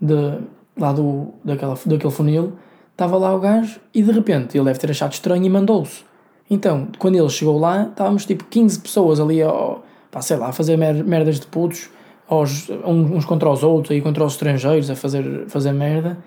de, 0.00 0.41
lá 0.77 0.93
do, 0.93 1.35
daquela, 1.45 1.79
daquele 1.87 2.12
funil, 2.12 2.55
estava 2.91 3.17
lá 3.17 3.33
o 3.33 3.38
gajo 3.38 3.79
e 3.95 4.03
de 4.03 4.11
repente 4.11 4.59
ele 4.59 4.65
deve 4.65 4.81
ter 4.81 4.91
achado 4.91 5.12
estranho 5.12 5.45
e 5.45 5.49
mandou-se. 5.49 6.08
Então, 6.50 6.88
quando 6.99 7.17
ele 7.17 7.28
chegou 7.28 7.59
lá, 7.59 7.85
estávamos 7.85 8.25
tipo 8.25 8.45
15 8.45 8.81
pessoas 8.81 9.21
ali, 9.21 9.43
ó, 9.43 9.78
pá, 10.11 10.23
sei 10.23 10.37
lá, 10.37 10.49
a 10.49 10.52
fazer 10.52 10.76
mer 10.76 11.05
merdas 11.05 11.38
de 11.38 11.47
putos, 11.47 11.90
aos, 12.26 12.69
uns 12.85 13.25
contra 13.25 13.50
os 13.50 13.62
outros, 13.62 13.90
aí 13.90 14.00
contra 14.00 14.25
os 14.25 14.35
estrangeiros, 14.35 14.90
a 14.90 14.97
fazer, 14.97 15.47
fazer 15.49 15.73
merda. 15.73 16.19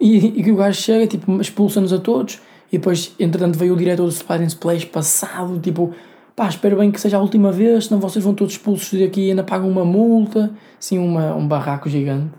E, 0.00 0.40
e 0.40 0.50
o 0.50 0.56
gajo 0.56 0.80
chega, 0.80 1.06
tipo, 1.06 1.40
expulsa-nos 1.40 1.92
a 1.92 1.98
todos. 1.98 2.40
E 2.72 2.78
depois, 2.78 3.14
entretanto, 3.18 3.58
veio 3.58 3.74
o 3.74 3.76
diretor 3.76 4.04
do 4.04 4.12
Spider 4.12 4.46
Splash 4.46 4.84
passado, 4.86 5.58
tipo, 5.60 5.92
pá, 6.34 6.48
espero 6.48 6.76
bem 6.76 6.90
que 6.90 7.00
seja 7.00 7.16
a 7.16 7.20
última 7.20 7.52
vez, 7.52 7.86
senão 7.86 8.00
vocês 8.00 8.24
vão 8.24 8.34
todos 8.34 8.54
expulsos 8.54 8.98
daqui 8.98 9.26
e 9.26 9.30
ainda 9.30 9.44
pagam 9.44 9.68
uma 9.68 9.84
multa, 9.84 10.52
assim, 10.78 10.98
uma, 10.98 11.34
um 11.34 11.46
barraco 11.46 11.88
gigante. 11.88 12.32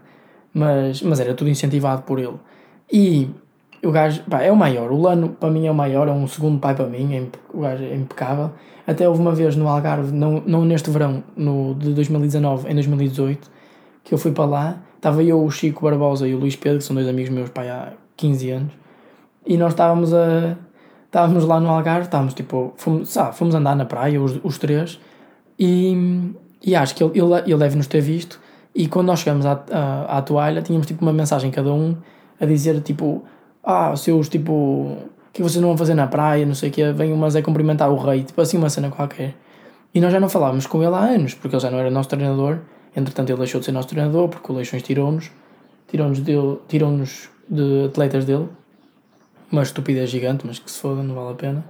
Mas, 0.53 1.01
mas 1.01 1.19
era 1.19 1.33
tudo 1.33 1.49
incentivado 1.49 2.03
por 2.03 2.19
ele. 2.19 2.35
E 2.91 3.29
o 3.85 3.91
gajo, 3.91 4.23
pá, 4.29 4.41
é 4.41 4.51
o 4.51 4.55
maior. 4.55 4.91
O 4.91 5.01
Lano, 5.01 5.29
para 5.29 5.49
mim, 5.49 5.67
é 5.67 5.71
o 5.71 5.75
maior, 5.75 6.07
é 6.07 6.11
um 6.11 6.27
segundo 6.27 6.59
pai 6.59 6.75
para 6.75 6.85
mim, 6.85 7.15
é, 7.15 7.27
o 7.53 7.61
gajo 7.61 7.83
é 7.83 7.95
impecável. 7.95 8.51
Até 8.87 9.07
houve 9.07 9.21
uma 9.21 9.33
vez 9.33 9.55
no 9.55 9.67
Algarve, 9.67 10.11
não, 10.11 10.43
não 10.45 10.63
neste 10.63 10.89
verão, 10.89 11.23
no, 11.35 11.73
de 11.75 11.93
2019, 11.93 12.69
em 12.69 12.73
2018, 12.73 13.49
que 14.03 14.13
eu 14.13 14.17
fui 14.17 14.31
para 14.31 14.45
lá, 14.45 14.77
estava 14.95 15.23
eu, 15.23 15.43
o 15.43 15.49
Chico 15.49 15.83
Barbosa 15.83 16.27
e 16.27 16.35
o 16.35 16.39
Luís 16.39 16.55
Pedro, 16.55 16.79
que 16.79 16.83
são 16.83 16.95
dois 16.95 17.07
amigos 17.07 17.31
meus, 17.31 17.49
pai, 17.49 17.69
há 17.69 17.93
15 18.15 18.51
anos, 18.51 18.73
e 19.45 19.57
nós 19.57 19.73
estávamos 19.73 20.13
a 20.13 20.55
estávamos 21.15 21.45
lá 21.45 21.61
no 21.61 21.69
Algarve, 21.69 22.07
estávamos 22.07 22.33
tipo, 22.33 22.73
fomos, 22.75 23.09
sabe, 23.09 23.37
fomos 23.37 23.55
andar 23.55 23.73
na 23.73 23.85
praia, 23.85 24.21
os, 24.21 24.37
os 24.43 24.57
três, 24.57 24.99
e, 25.57 26.33
e 26.61 26.75
acho 26.75 26.93
que 26.93 27.01
ele, 27.01 27.17
ele, 27.17 27.33
ele 27.45 27.57
deve-nos 27.57 27.87
ter 27.87 28.01
visto. 28.01 28.39
E 28.73 28.87
quando 28.87 29.07
nós 29.07 29.19
chegamos 29.19 29.45
à, 29.45 29.63
à, 29.71 30.17
à, 30.17 30.21
toalha, 30.21 30.61
tínhamos 30.61 30.85
tipo 30.85 31.01
uma 31.01 31.13
mensagem 31.13 31.49
cada 31.49 31.71
um 31.71 31.95
a 32.39 32.45
dizer 32.45 32.81
tipo, 32.81 33.23
ah, 33.65 33.95
seus 33.95 34.29
tipo, 34.29 34.51
o 34.51 35.09
que 35.33 35.41
vocês 35.41 35.61
não 35.61 35.69
vão 35.69 35.77
fazer 35.77 35.95
na 35.95 36.07
praia, 36.07 36.45
não 36.45 36.55
sei 36.55 36.69
o 36.69 36.71
que, 36.71 36.91
vem 36.93 37.11
umas 37.11 37.35
é 37.35 37.41
cumprimentar 37.41 37.89
o 37.91 37.97
rei, 37.97 38.23
tipo 38.23 38.39
assim, 38.39 38.57
uma 38.57 38.69
cena 38.69 38.89
qualquer. 38.89 39.35
E 39.93 39.99
nós 39.99 40.11
já 40.11 40.19
não 40.19 40.29
falávamos 40.29 40.67
com 40.67 40.83
ele 40.83 40.93
há 40.93 40.99
anos, 40.99 41.33
porque 41.33 41.55
ele 41.55 41.61
já 41.61 41.71
não 41.71 41.79
era 41.79 41.89
nosso 41.89 42.09
treinador. 42.09 42.59
Entretanto, 42.95 43.29
ele 43.29 43.39
deixou 43.39 43.59
de 43.59 43.65
ser 43.65 43.71
nosso 43.71 43.87
treinador, 43.87 44.29
porque 44.29 44.51
o 44.51 44.55
Leixões 44.55 44.83
tirou-nos, 44.83 45.31
tirou-nos 45.87 46.19
tirou 46.67 47.03
de 47.49 47.85
atletas 47.85 48.25
dele 48.25 48.47
uma 49.51 49.63
estupidez 49.63 50.09
gigante, 50.09 50.45
mas 50.45 50.59
que 50.59 50.69
se 50.69 50.79
foda, 50.79 51.01
não 51.01 51.15
vale 51.15 51.31
a 51.31 51.35
pena. 51.35 51.65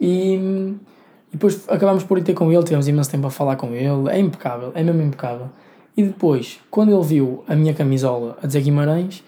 E, 0.00 0.34
e 0.34 1.32
depois 1.32 1.68
acabámos 1.68 2.04
por 2.04 2.18
ir 2.18 2.22
ter 2.22 2.34
com 2.34 2.52
ele, 2.52 2.62
tivemos 2.62 2.86
imenso 2.86 3.10
tempo 3.10 3.26
a 3.26 3.30
falar 3.30 3.56
com 3.56 3.68
ele, 3.68 4.10
é 4.10 4.18
impecável, 4.18 4.72
é 4.74 4.82
mesmo 4.82 5.02
impecável. 5.02 5.48
E 5.96 6.02
depois, 6.02 6.60
quando 6.70 6.92
ele 6.92 7.04
viu 7.04 7.44
a 7.48 7.54
minha 7.54 7.72
camisola 7.72 8.36
a 8.42 8.46
dizer 8.46 8.62
Guimarães, 8.62 9.22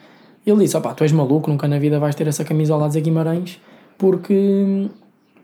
ele 0.46 0.60
disse: 0.60 0.76
opá, 0.76 0.94
tu 0.94 1.02
és 1.04 1.12
maluco, 1.12 1.50
nunca 1.50 1.66
na 1.66 1.78
vida 1.78 1.98
vais 1.98 2.14
ter 2.14 2.26
essa 2.26 2.44
camisola 2.44 2.84
a 2.84 2.88
dizer 2.88 3.00
Guimarães, 3.00 3.60
porque 3.98 4.88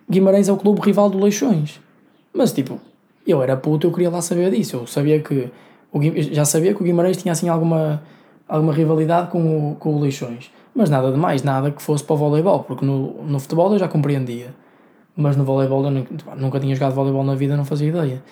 Guimarães 0.08 0.48
é 0.48 0.52
o 0.52 0.56
clube 0.56 0.80
rival 0.80 1.10
do 1.10 1.18
Leixões. 1.18 1.80
Mas 2.32 2.52
tipo, 2.52 2.80
eu 3.26 3.42
era 3.42 3.56
puto, 3.56 3.86
eu 3.86 3.92
queria 3.92 4.10
lá 4.10 4.22
saber 4.22 4.50
disso, 4.50 4.76
eu 4.76 4.86
sabia 4.86 5.20
que, 5.20 5.50
o, 5.92 6.00
já 6.32 6.44
sabia 6.44 6.74
que 6.74 6.80
o 6.80 6.84
Guimarães 6.84 7.16
tinha 7.16 7.32
assim 7.32 7.48
alguma, 7.48 8.02
alguma 8.48 8.72
rivalidade 8.72 9.30
com 9.30 9.72
o, 9.72 9.74
com 9.76 9.94
o 9.94 10.00
Leixões 10.00 10.50
mas 10.74 10.88
nada 10.88 11.12
de 11.12 11.18
mais, 11.18 11.42
nada 11.42 11.70
que 11.70 11.82
fosse 11.82 12.02
para 12.02 12.14
o 12.14 12.16
voleibol, 12.16 12.60
porque 12.60 12.84
no, 12.84 13.22
no 13.24 13.38
futebol 13.38 13.72
eu 13.72 13.78
já 13.78 13.88
compreendia, 13.88 14.54
mas 15.14 15.36
no 15.36 15.44
voleibol 15.44 15.84
eu 15.84 15.90
nunca, 15.90 16.34
nunca 16.36 16.60
tinha 16.60 16.74
jogado 16.74 16.94
voleibol 16.94 17.22
na 17.24 17.34
vida, 17.34 17.56
não 17.56 17.64
fazia 17.64 17.88
ideia. 17.88 18.22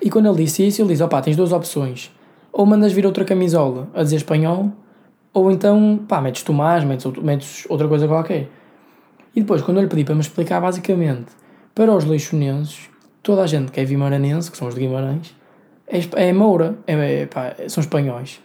E 0.00 0.10
quando 0.10 0.26
ele 0.28 0.44
disse 0.44 0.66
isso, 0.66 0.82
ele 0.82 0.90
disse: 0.90 1.02
opá, 1.02 1.20
tens 1.20 1.36
duas 1.36 1.52
opções, 1.52 2.12
ou 2.52 2.64
mandas 2.64 2.92
vir 2.92 3.04
outra 3.04 3.24
camisola 3.24 3.88
a 3.94 4.02
dizer 4.02 4.16
espanhol, 4.16 4.70
ou 5.36 5.50
então, 5.50 6.00
pá, 6.08 6.18
metes 6.18 6.42
Tomás, 6.42 6.82
metes, 6.82 7.04
metes 7.22 7.66
outra 7.68 7.86
coisa 7.86 8.08
qualquer. 8.08 8.48
E 9.34 9.40
depois, 9.40 9.60
quando 9.60 9.76
eu 9.76 9.82
lhe 9.82 9.88
pedi 9.88 10.02
para 10.02 10.14
me 10.14 10.22
explicar, 10.22 10.62
basicamente, 10.62 11.26
para 11.74 11.94
os 11.94 12.06
leixonenses, 12.06 12.88
toda 13.22 13.42
a 13.42 13.46
gente 13.46 13.70
que 13.70 13.78
é 13.78 13.84
vimaranense, 13.84 14.50
que 14.50 14.56
são 14.56 14.66
os 14.66 14.74
de 14.74 14.80
Guimarães, 14.80 15.34
é, 15.86 16.28
é 16.28 16.32
Moura, 16.32 16.78
é, 16.86 16.94
é, 16.94 17.26
pá, 17.26 17.54
são 17.68 17.82
espanhóis. 17.82 18.40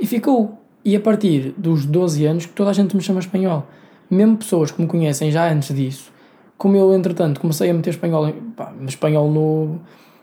E 0.00 0.08
ficou. 0.08 0.58
E 0.84 0.96
a 0.96 1.00
partir 1.00 1.54
dos 1.56 1.86
12 1.86 2.26
anos 2.26 2.46
que 2.46 2.52
toda 2.52 2.70
a 2.70 2.72
gente 2.72 2.96
me 2.96 3.02
chama 3.02 3.20
espanhol. 3.20 3.68
Mesmo 4.10 4.36
pessoas 4.36 4.72
que 4.72 4.82
me 4.82 4.88
conhecem 4.88 5.30
já 5.30 5.48
antes 5.48 5.72
disso, 5.72 6.12
como 6.58 6.76
eu 6.76 6.92
entretanto 6.92 7.40
comecei 7.40 7.70
a 7.70 7.74
meter 7.74 7.90
espanhol, 7.90 8.34
pá, 8.56 8.72
espanhol 8.88 9.30
no 9.30 9.78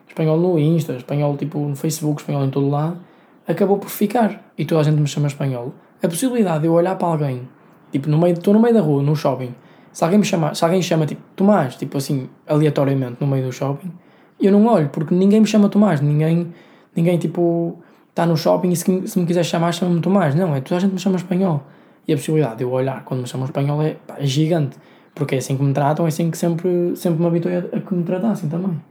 espanhol 0.09 0.37
no 0.37 0.59
Insta, 0.59 0.91
espanhol 0.91 1.37
tipo 1.37 1.57
no 1.57 1.75
Facebook, 1.77 2.19
espanhol 2.21 2.43
em 2.43 2.49
todo 2.49 2.69
lado, 2.69 2.99
acabou 3.47 3.77
por 3.77 3.89
ficar 3.89 4.51
e 4.57 4.65
toda 4.65 4.81
a 4.81 4.83
gente 4.83 4.99
me 4.99 5.07
chama 5.07 5.27
espanhol. 5.27 5.73
A 6.01 6.07
possibilidade 6.07 6.61
de 6.61 6.67
eu 6.67 6.73
olhar 6.73 6.95
para 6.97 7.07
alguém, 7.07 7.47
tipo, 7.91 8.09
no 8.09 8.17
meio, 8.17 8.33
estou 8.33 8.53
no 8.53 8.59
meio 8.59 8.73
da 8.73 8.81
rua, 8.81 9.03
no 9.03 9.15
shopping, 9.15 9.53
se 9.91 10.03
alguém 10.03 10.19
me 10.19 10.25
chama, 10.25 10.55
se 10.55 10.63
alguém 10.63 10.81
chama 10.81 11.05
tipo 11.05 11.21
Tomás, 11.35 11.75
tipo 11.75 11.97
assim, 11.97 12.29
aleatoriamente 12.47 13.17
no 13.19 13.27
meio 13.27 13.45
do 13.45 13.51
shopping, 13.51 13.91
eu 14.39 14.51
não 14.51 14.65
olho, 14.65 14.89
porque 14.89 15.13
ninguém 15.13 15.41
me 15.41 15.45
chama 15.45 15.69
Tomás, 15.69 16.01
ninguém, 16.01 16.53
ninguém 16.95 17.17
tipo, 17.17 17.77
está 18.09 18.25
no 18.25 18.37
shopping 18.37 18.69
e 18.69 18.75
se, 18.75 19.07
se 19.07 19.19
me 19.19 19.25
quiser 19.25 19.43
chamar, 19.43 19.71
chama-me 19.73 20.01
Tomás. 20.01 20.35
Não, 20.35 20.55
é 20.55 20.61
toda 20.61 20.77
a 20.77 20.79
gente 20.79 20.93
me 20.93 20.99
chama 20.99 21.17
espanhol. 21.17 21.63
E 22.07 22.13
a 22.13 22.15
possibilidade 22.15 22.57
de 22.57 22.63
eu 22.63 22.71
olhar 22.71 23.03
quando 23.05 23.21
me 23.21 23.27
chamam 23.27 23.45
espanhol 23.45 23.81
é, 23.81 23.95
pá, 24.07 24.15
é 24.17 24.25
gigante. 24.25 24.77
Porque 25.13 25.35
é 25.35 25.37
assim 25.37 25.57
que 25.57 25.63
me 25.63 25.73
tratam, 25.73 26.05
é 26.05 26.09
assim 26.09 26.31
que 26.31 26.37
sempre, 26.37 26.95
sempre 26.95 27.19
me 27.19 27.27
habituei 27.27 27.57
a, 27.57 27.59
a 27.59 27.81
que 27.81 27.93
me 27.93 28.03
tratassem 28.03 28.49
também. 28.49 28.81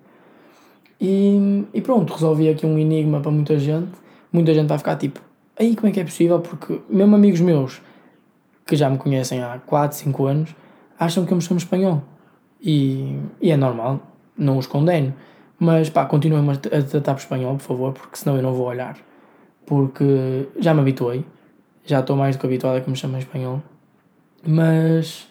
E, 1.00 1.64
e 1.72 1.80
pronto, 1.80 2.12
resolvi 2.12 2.48
aqui 2.48 2.66
um 2.66 2.78
enigma 2.78 3.20
para 3.20 3.30
muita 3.30 3.58
gente. 3.58 3.92
Muita 4.32 4.54
gente 4.54 4.68
vai 4.68 4.78
ficar 4.78 4.96
tipo, 4.96 5.20
aí 5.60 5.76
como 5.76 5.88
é 5.88 5.92
que 5.92 6.00
é 6.00 6.04
possível? 6.04 6.40
Porque 6.40 6.80
mesmo 6.88 7.14
amigos 7.14 7.40
meus 7.40 7.80
que 8.66 8.74
já 8.74 8.88
me 8.88 8.98
conhecem 8.98 9.42
há 9.42 9.60
4, 9.66 9.96
5 9.96 10.26
anos 10.26 10.54
acham 10.98 11.24
que 11.24 11.32
eu 11.32 11.36
me 11.36 11.42
chamo 11.42 11.58
espanhol. 11.58 12.02
E, 12.60 13.18
e 13.40 13.50
é 13.50 13.56
normal, 13.56 14.00
não 14.36 14.58
os 14.58 14.66
condeno. 14.66 15.14
Mas 15.58 15.90
pá, 15.90 16.06
continuem 16.06 16.44
a 16.50 16.82
tratar 16.82 17.14
por 17.14 17.20
espanhol, 17.20 17.56
por 17.56 17.62
favor, 17.62 17.92
porque 17.92 18.16
senão 18.16 18.36
eu 18.36 18.42
não 18.42 18.54
vou 18.54 18.66
olhar 18.66 18.96
porque 19.70 20.48
já 20.58 20.74
me 20.74 20.80
habituei, 20.80 21.24
já 21.84 22.00
estou 22.00 22.16
mais 22.16 22.34
do 22.34 22.40
que 22.40 22.46
habituado 22.46 22.78
a 22.78 22.80
que 22.80 22.90
me 22.90 22.96
chamem 22.96 23.20
espanhol. 23.20 23.62
Mas, 24.44 25.28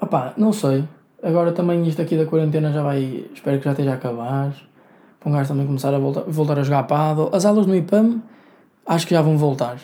opá, 0.00 0.32
não 0.38 0.54
sei. 0.54 0.84
Agora 1.22 1.52
também 1.52 1.86
isto 1.86 2.00
aqui 2.00 2.16
da 2.16 2.24
quarentena 2.24 2.72
já 2.72 2.82
vai, 2.82 3.26
espero 3.34 3.58
que 3.58 3.66
já 3.66 3.72
esteja 3.72 3.90
a 3.90 3.94
acabar. 3.94 4.54
Para 5.20 5.28
um 5.28 5.32
gajo 5.34 5.48
também 5.48 5.66
começar 5.66 5.92
a 5.92 5.98
voltar, 5.98 6.22
voltar 6.22 6.58
a 6.58 6.62
jogar 6.62 6.84
paddle. 6.84 7.28
As 7.30 7.44
aulas 7.44 7.66
no 7.66 7.76
IPAM, 7.76 8.22
acho 8.88 9.06
que 9.06 9.14
já 9.14 9.20
vão 9.20 9.36
voltar. 9.36 9.78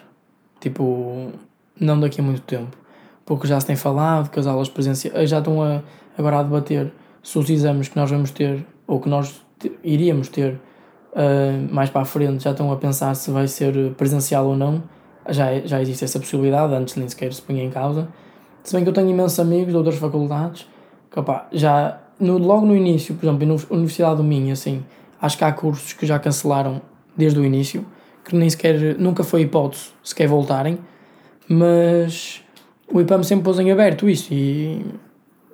Tipo, 0.59 1.31
não 1.79 2.01
daqui 2.01 2.21
a 2.21 2.25
muito 2.25 2.41
tempo. 2.41 2.77
Porque 3.27 3.47
já 3.47 3.61
se 3.61 3.67
tem 3.67 3.77
falado 3.77 4.31
que 4.31 4.41
as 4.41 4.47
aulas 4.47 4.69
presenciais 4.69 5.29
já 5.29 5.39
estão 5.39 5.63
a, 5.63 5.83
agora 6.17 6.39
a 6.39 6.43
debater 6.43 6.93
se 7.23 7.39
os 7.39 7.49
exames 7.49 7.89
que 7.89 7.97
nós 7.97 8.11
vamos 8.11 8.31
ter 8.31 8.67
ou 8.87 9.01
que 9.01 9.09
nós 9.09 9.41
iríamos 9.83 10.29
ter 10.29 10.55
uh, 11.13 11.73
mais 11.75 11.89
para 11.91 12.03
a 12.03 12.05
frente 12.05 12.45
já 12.45 12.51
estão 12.51 12.71
a 12.73 12.77
pensar 12.77 13.15
se 13.15 13.31
vai 13.31 13.47
ser 13.47 13.93
presencial 13.93 14.47
ou 14.47 14.57
não. 14.57 14.83
Já, 15.29 15.51
é, 15.51 15.67
já 15.67 15.81
existe 15.81 16.05
essa 16.05 16.19
possibilidade, 16.19 16.75
antes 16.75 16.97
nem 16.97 17.09
sequer 17.09 17.33
se 17.33 17.41
punha 17.41 17.63
em 17.63 17.71
causa. 17.71 18.09
Se 18.63 18.75
bem 18.75 18.83
que 18.83 18.89
eu 18.89 18.95
tenho 18.95 19.09
imensos 19.09 19.39
amigos 19.39 19.73
de 19.73 19.77
outras 19.77 19.97
faculdades 19.97 20.67
que 21.11 21.19
opa, 21.19 21.47
já 21.53 22.01
no, 22.19 22.37
logo 22.39 22.67
no 22.67 22.77
início, 22.77 23.15
por 23.15 23.27
exemplo, 23.27 23.47
na 23.47 23.77
Universidade 23.77 24.17
do 24.17 24.25
Minho, 24.25 24.53
assim, 24.53 24.85
acho 25.21 25.39
que 25.39 25.45
há 25.45 25.53
cursos 25.53 25.93
que 25.93 26.05
já 26.05 26.19
cancelaram 26.19 26.83
desde 27.17 27.39
o 27.39 27.45
início, 27.45 27.87
que 28.25 28.35
nem 28.35 28.49
sequer, 28.49 28.99
nunca 28.99 29.23
foi 29.23 29.43
hipótese 29.43 29.91
sequer 30.03 30.29
voltarem, 30.29 30.79
mas 31.49 32.43
o 32.93 33.01
IPAM 33.01 33.23
sempre 33.23 33.45
pôs 33.45 33.59
em 33.59 33.71
aberto 33.71 34.09
isso 34.09 34.33
e 34.33 34.85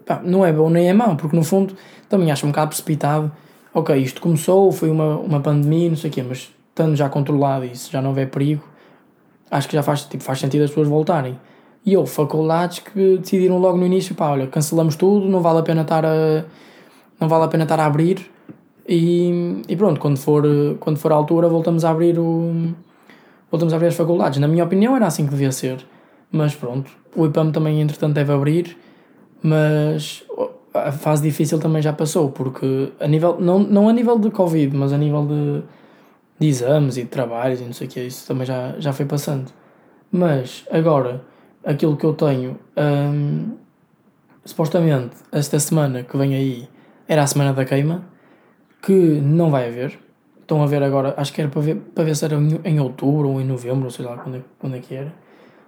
pá, 0.06 0.20
não 0.24 0.44
é 0.44 0.52
bom 0.52 0.70
nem 0.70 0.88
é 0.88 0.92
mau, 0.92 1.16
porque 1.16 1.36
no 1.36 1.42
fundo 1.42 1.74
também 2.08 2.30
acho 2.30 2.46
um 2.46 2.50
bocado 2.50 2.68
precipitado. 2.68 3.30
Ok, 3.72 3.96
isto 3.96 4.20
começou, 4.20 4.72
foi 4.72 4.90
uma, 4.90 5.16
uma 5.18 5.40
pandemia, 5.40 5.88
não 5.88 5.96
sei 5.96 6.10
o 6.10 6.12
quê, 6.12 6.22
mas 6.22 6.52
estando 6.68 6.96
já 6.96 7.08
controlado 7.08 7.64
e 7.64 7.76
se 7.76 7.90
já 7.90 8.02
não 8.02 8.10
houver 8.10 8.28
perigo, 8.28 8.64
acho 9.50 9.68
que 9.68 9.74
já 9.74 9.82
faz, 9.82 10.04
tipo, 10.04 10.22
faz 10.22 10.40
sentido 10.40 10.64
as 10.64 10.70
pessoas 10.70 10.88
voltarem. 10.88 11.38
E 11.86 11.96
houve 11.96 12.10
faculdades 12.10 12.80
que 12.80 13.18
decidiram 13.18 13.58
logo 13.58 13.78
no 13.78 13.86
início, 13.86 14.14
pá, 14.14 14.30
olha, 14.30 14.46
cancelamos 14.46 14.96
tudo, 14.96 15.28
não 15.28 15.40
vale 15.40 15.60
a 15.60 15.62
pena 15.62 15.82
estar 15.82 16.04
a, 16.04 16.44
não 17.18 17.28
vale 17.28 17.44
a 17.44 17.48
pena 17.48 17.62
estar 17.62 17.78
a 17.78 17.86
abrir 17.86 18.30
e, 18.90 19.62
e 19.68 19.76
pronto, 19.76 20.00
quando 20.00 20.18
for, 20.18 20.44
quando 20.80 20.98
for 20.98 21.12
a 21.12 21.14
altura 21.14 21.48
voltamos 21.48 21.84
a 21.84 21.90
abrir 21.90 22.18
o 22.18 22.74
voltamos 23.48 23.72
a 23.72 23.76
abrir 23.76 23.88
as 23.88 23.94
faculdades. 23.94 24.40
Na 24.40 24.48
minha 24.48 24.64
opinião 24.64 24.96
era 24.96 25.06
assim 25.06 25.24
que 25.24 25.30
devia 25.30 25.52
ser. 25.52 25.86
Mas 26.32 26.54
pronto, 26.54 26.90
o 27.14 27.26
IPAM 27.26 27.50
também 27.50 27.80
entretanto 27.80 28.14
deve 28.14 28.32
abrir, 28.32 28.76
mas 29.42 30.24
a 30.72 30.92
fase 30.92 31.22
difícil 31.22 31.58
também 31.58 31.82
já 31.82 31.92
passou, 31.92 32.30
porque 32.30 32.92
a 33.00 33.06
nível, 33.08 33.36
não, 33.40 33.58
não 33.58 33.88
a 33.88 33.92
nível 33.92 34.18
de 34.18 34.30
Covid, 34.30 34.76
mas 34.76 34.92
a 34.92 34.98
nível 34.98 35.26
de, 35.26 35.62
de 36.38 36.48
exames 36.48 36.96
e 36.96 37.02
de 37.02 37.08
trabalhos 37.08 37.60
e 37.60 37.64
não 37.64 37.72
sei 37.72 37.86
o 37.88 37.90
que, 37.90 38.00
isso 38.00 38.26
também 38.26 38.46
já, 38.46 38.74
já 38.78 38.92
foi 38.92 39.06
passando. 39.06 39.50
Mas 40.12 40.64
agora, 40.70 41.24
aquilo 41.64 41.96
que 41.96 42.06
eu 42.06 42.14
tenho, 42.14 42.56
hum, 42.76 43.56
supostamente 44.44 45.16
esta 45.32 45.58
semana 45.58 46.04
que 46.04 46.16
vem 46.16 46.34
aí 46.34 46.68
era 47.08 47.24
a 47.24 47.26
semana 47.26 47.52
da 47.52 47.64
queima, 47.64 48.04
que 48.82 48.92
não 48.92 49.50
vai 49.50 49.68
haver. 49.68 49.98
Estão 50.40 50.62
a 50.62 50.66
ver 50.66 50.82
agora, 50.82 51.14
acho 51.16 51.32
que 51.32 51.40
era 51.40 51.50
para 51.50 51.60
ver, 51.60 51.76
para 51.76 52.04
ver 52.04 52.16
se 52.16 52.24
era 52.24 52.36
em 52.64 52.80
outubro 52.80 53.28
ou 53.28 53.40
em 53.40 53.44
novembro, 53.44 53.84
ou 53.84 53.90
sei 53.90 54.04
lá 54.04 54.16
quando 54.16 54.38
é, 54.38 54.40
quando 54.58 54.76
é 54.76 54.80
que 54.80 54.94
era. 54.94 55.12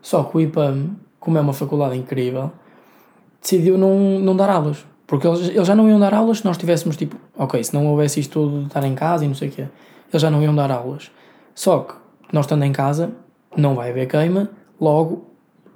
Só 0.01 0.25
que 0.25 0.37
o 0.37 0.41
IPAM, 0.41 0.97
como 1.21 1.39
é 1.39 1.41
uma 1.41 1.53
faculdade 1.53 1.97
incrível, 1.97 2.51
decidiu 3.41 3.79
não, 3.79 4.19
não 4.19 4.35
dar 4.35 4.51
aulas. 4.51 4.85
Porque 5.07 5.27
eles, 5.27 5.49
eles 5.51 5.67
já 5.67 5.75
não 5.75 5.89
iam 5.89 6.01
dar 6.01 6.15
aulas 6.15 6.39
se 6.39 6.45
nós 6.45 6.57
tivéssemos 6.57 6.97
tipo, 6.97 7.17
ok, 7.37 7.63
se 7.63 7.73
não 7.75 7.87
houvesse 7.87 8.19
isto 8.19 8.33
tudo 8.41 8.61
de 8.61 8.67
estar 8.67 8.83
em 8.85 8.95
casa 8.95 9.25
e 9.25 9.29
não 9.29 9.35
sei 9.35 9.49
o 9.49 9.53
quê, 9.53 9.69
eles 10.11 10.23
já 10.23 10.31
não 10.31 10.43
iam 10.43 10.55
dar 10.55 10.71
aulas. 10.71 11.11
Só 11.55 11.81
que 11.81 11.95
nós 12.33 12.47
estando 12.47 12.65
em 12.65 12.73
casa, 12.73 13.13
não 13.57 13.75
vai 13.75 13.91
haver 13.91 14.07
queima, 14.09 14.51
logo 14.81 15.27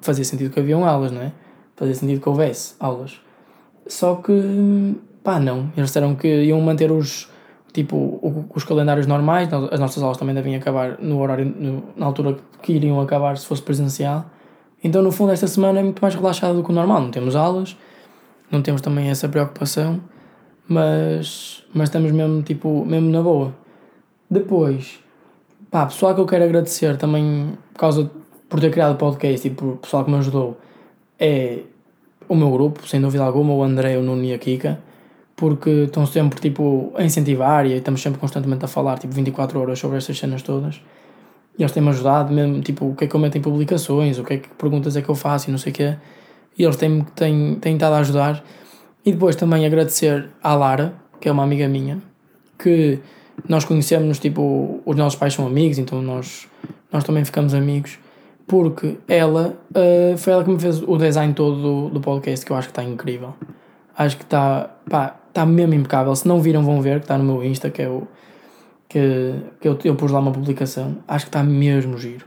fazia 0.01 0.25
sentido 0.25 0.53
que 0.53 0.61
haviam 0.61 0.85
aulas, 0.85 1.13
não 1.13 1.21
é? 1.21 1.33
Fazia 1.77 1.95
sentido 1.95 2.21
que 2.21 2.29
houvesse 2.29 2.75
aulas. 2.81 3.21
Só 3.87 4.17
que, 4.17 4.97
pá, 5.27 5.41
não. 5.41 5.73
Eles 5.77 5.89
disseram 5.91 6.15
que 6.15 6.29
iam 6.45 6.61
manter 6.61 6.93
os, 6.93 7.29
tipo, 7.73 8.21
os 8.55 8.63
calendários 8.63 9.09
normais, 9.09 9.53
as 9.73 9.81
nossas 9.81 10.01
aulas 10.01 10.17
também 10.17 10.33
devem 10.33 10.55
acabar 10.55 10.99
no 11.01 11.21
horário, 11.21 11.45
no, 11.45 11.83
na 11.97 12.07
altura 12.07 12.39
que 12.63 12.75
iriam 12.75 13.01
acabar 13.01 13.37
se 13.37 13.45
fosse 13.45 13.61
presencial. 13.61 14.25
Então, 14.85 15.03
no 15.03 15.11
fundo, 15.11 15.33
esta 15.33 15.49
semana 15.49 15.81
é 15.81 15.83
muito 15.83 16.01
mais 16.01 16.15
relaxada 16.15 16.55
do 16.55 16.63
que 16.63 16.71
o 16.71 16.73
normal. 16.73 17.01
Não 17.01 17.11
temos 17.11 17.35
aulas, 17.35 17.77
não 18.53 18.63
temos 18.63 18.81
também 18.81 19.09
essa 19.09 19.29
preocupação, 19.29 20.01
mas, 20.69 21.65
mas 21.75 21.89
estamos 21.89 22.13
mesmo, 22.13 22.41
tipo, 22.43 22.85
mesmo 22.85 23.11
na 23.11 23.21
boa. 23.21 23.53
Depois, 24.31 25.01
pá, 25.73 25.87
pessoal 25.87 26.15
que 26.15 26.21
eu 26.21 26.27
quero 26.27 26.45
agradecer 26.45 26.97
também 26.97 27.59
por 27.73 27.81
causa 27.81 28.09
por 28.49 28.61
ter 28.61 28.71
criado 28.71 28.93
o 28.93 28.97
podcast 28.97 29.45
e 29.45 29.51
por 29.51 29.79
pessoal 29.79 30.05
que 30.05 30.11
me 30.13 30.19
ajudou 30.19 30.57
é 31.19 31.63
o 32.29 32.37
meu 32.37 32.51
grupo, 32.53 32.87
sem 32.87 33.01
dúvida 33.01 33.25
alguma, 33.25 33.53
o 33.55 33.65
André, 33.65 33.99
o 33.99 34.03
Nuno 34.03 34.23
e 34.23 34.33
a 34.33 34.39
Kika 34.39 34.87
porque 35.37 35.71
estão 35.85 36.07
sempre 36.07 36.41
tipo 36.41 36.93
a 36.97 37.05
incentivar 37.05 37.67
e 37.67 37.75
estamos 37.75 38.01
sempre 38.03 38.19
constantemente 38.19 38.65
a 38.65 38.69
falar 38.69 38.99
tipo 38.99 39.15
24 39.15 39.61
horas 39.61 39.79
sobre 39.79 39.99
estas 39.99 40.19
cenas 40.19 40.43
todas. 40.43 40.81
E 41.59 41.63
eles 41.63 41.73
têm-me 41.73 41.91
ajudado 41.91 42.33
mesmo 42.33 42.61
tipo 42.63 42.87
o 42.87 42.95
que 42.95 43.05
é 43.05 43.07
que 43.07 43.15
eu 43.15 43.21
meto 43.21 43.39
em 43.39 43.41
publicações 43.41 44.19
o 44.19 44.25
que 44.25 44.35
é 44.35 44.37
que 44.39 44.49
perguntas 44.51 44.97
é 44.97 45.03
que 45.03 45.09
eu 45.09 45.15
faço 45.15 45.49
e 45.49 45.53
não 45.53 45.59
sei 45.59 45.73
o 45.73 45.75
quê. 45.75 45.97
E 46.59 46.65
eles 46.65 46.77
têm, 46.77 47.05
têm, 47.15 47.57
têm 47.57 47.75
estado 47.75 47.95
a 47.95 47.99
ajudar. 47.99 48.43
E 49.05 49.13
depois 49.13 49.37
também 49.37 49.67
agradecer 49.67 50.31
à 50.43 50.55
Lara 50.55 50.95
que 51.21 51.29
é 51.29 51.33
uma 51.33 51.45
amiga 51.45 51.69
minha 51.69 52.03
que 52.59 52.99
nós 53.49 53.65
conhecemos 53.65 54.19
tipo 54.19 54.81
os 54.85 54.97
nossos 54.97 55.19
pais 55.19 55.35
são 55.35 55.47
amigos 55.47 55.79
então 55.79 56.01
nós 56.01 56.49
nós 56.91 57.05
também 57.05 57.25
ficamos 57.25 57.53
amigos 57.53 57.99
porque 58.47 58.97
ela 59.09 59.59
uh, 59.71 60.17
foi 60.17 60.33
ela 60.33 60.45
que 60.45 60.51
me 60.51 60.59
fez 60.59 60.81
o 60.83 60.97
design 60.97 61.35
todo 61.35 61.61
do, 61.61 61.89
do 61.91 62.01
podcast 62.01 62.47
que 62.47 62.53
eu 62.53 62.57
acho 62.57 62.69
que 62.69 62.73
está 62.73 62.85
incrível. 62.85 63.35
Acho 63.97 64.17
que 64.17 64.23
está 64.23 64.71
pá, 64.89 65.17
está 65.37 65.45
mesmo 65.45 65.75
impecável. 65.75 66.17
Se 66.17 66.27
não 66.27 66.41
viram, 66.41 66.65
vão 66.65 66.81
ver, 66.81 66.99
que 66.99 67.05
está 67.05 67.19
no 67.19 67.25
meu 67.25 67.45
Insta, 67.45 67.71
que 67.71 67.83
é 67.83 67.89
o. 67.89 68.09
que, 68.89 69.35
que 69.61 69.69
eu, 69.69 69.79
eu 69.85 69.95
pus 69.95 70.11
lá 70.11 70.19
uma 70.19 70.33
publicação. 70.33 70.97
Acho 71.07 71.27
que 71.27 71.29
está 71.29 71.43
mesmo 71.43 71.99
giro. 71.99 72.25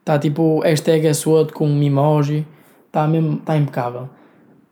Está 0.00 0.18
tipo 0.18 0.60
hashtag 0.60 1.12
SWOT 1.12 1.52
com 1.52 1.66
um 1.66 1.82
emoji. 1.82 2.46
Está 2.86 3.06
mesmo. 3.06 3.38
está 3.38 3.56
impecável. 3.56 4.08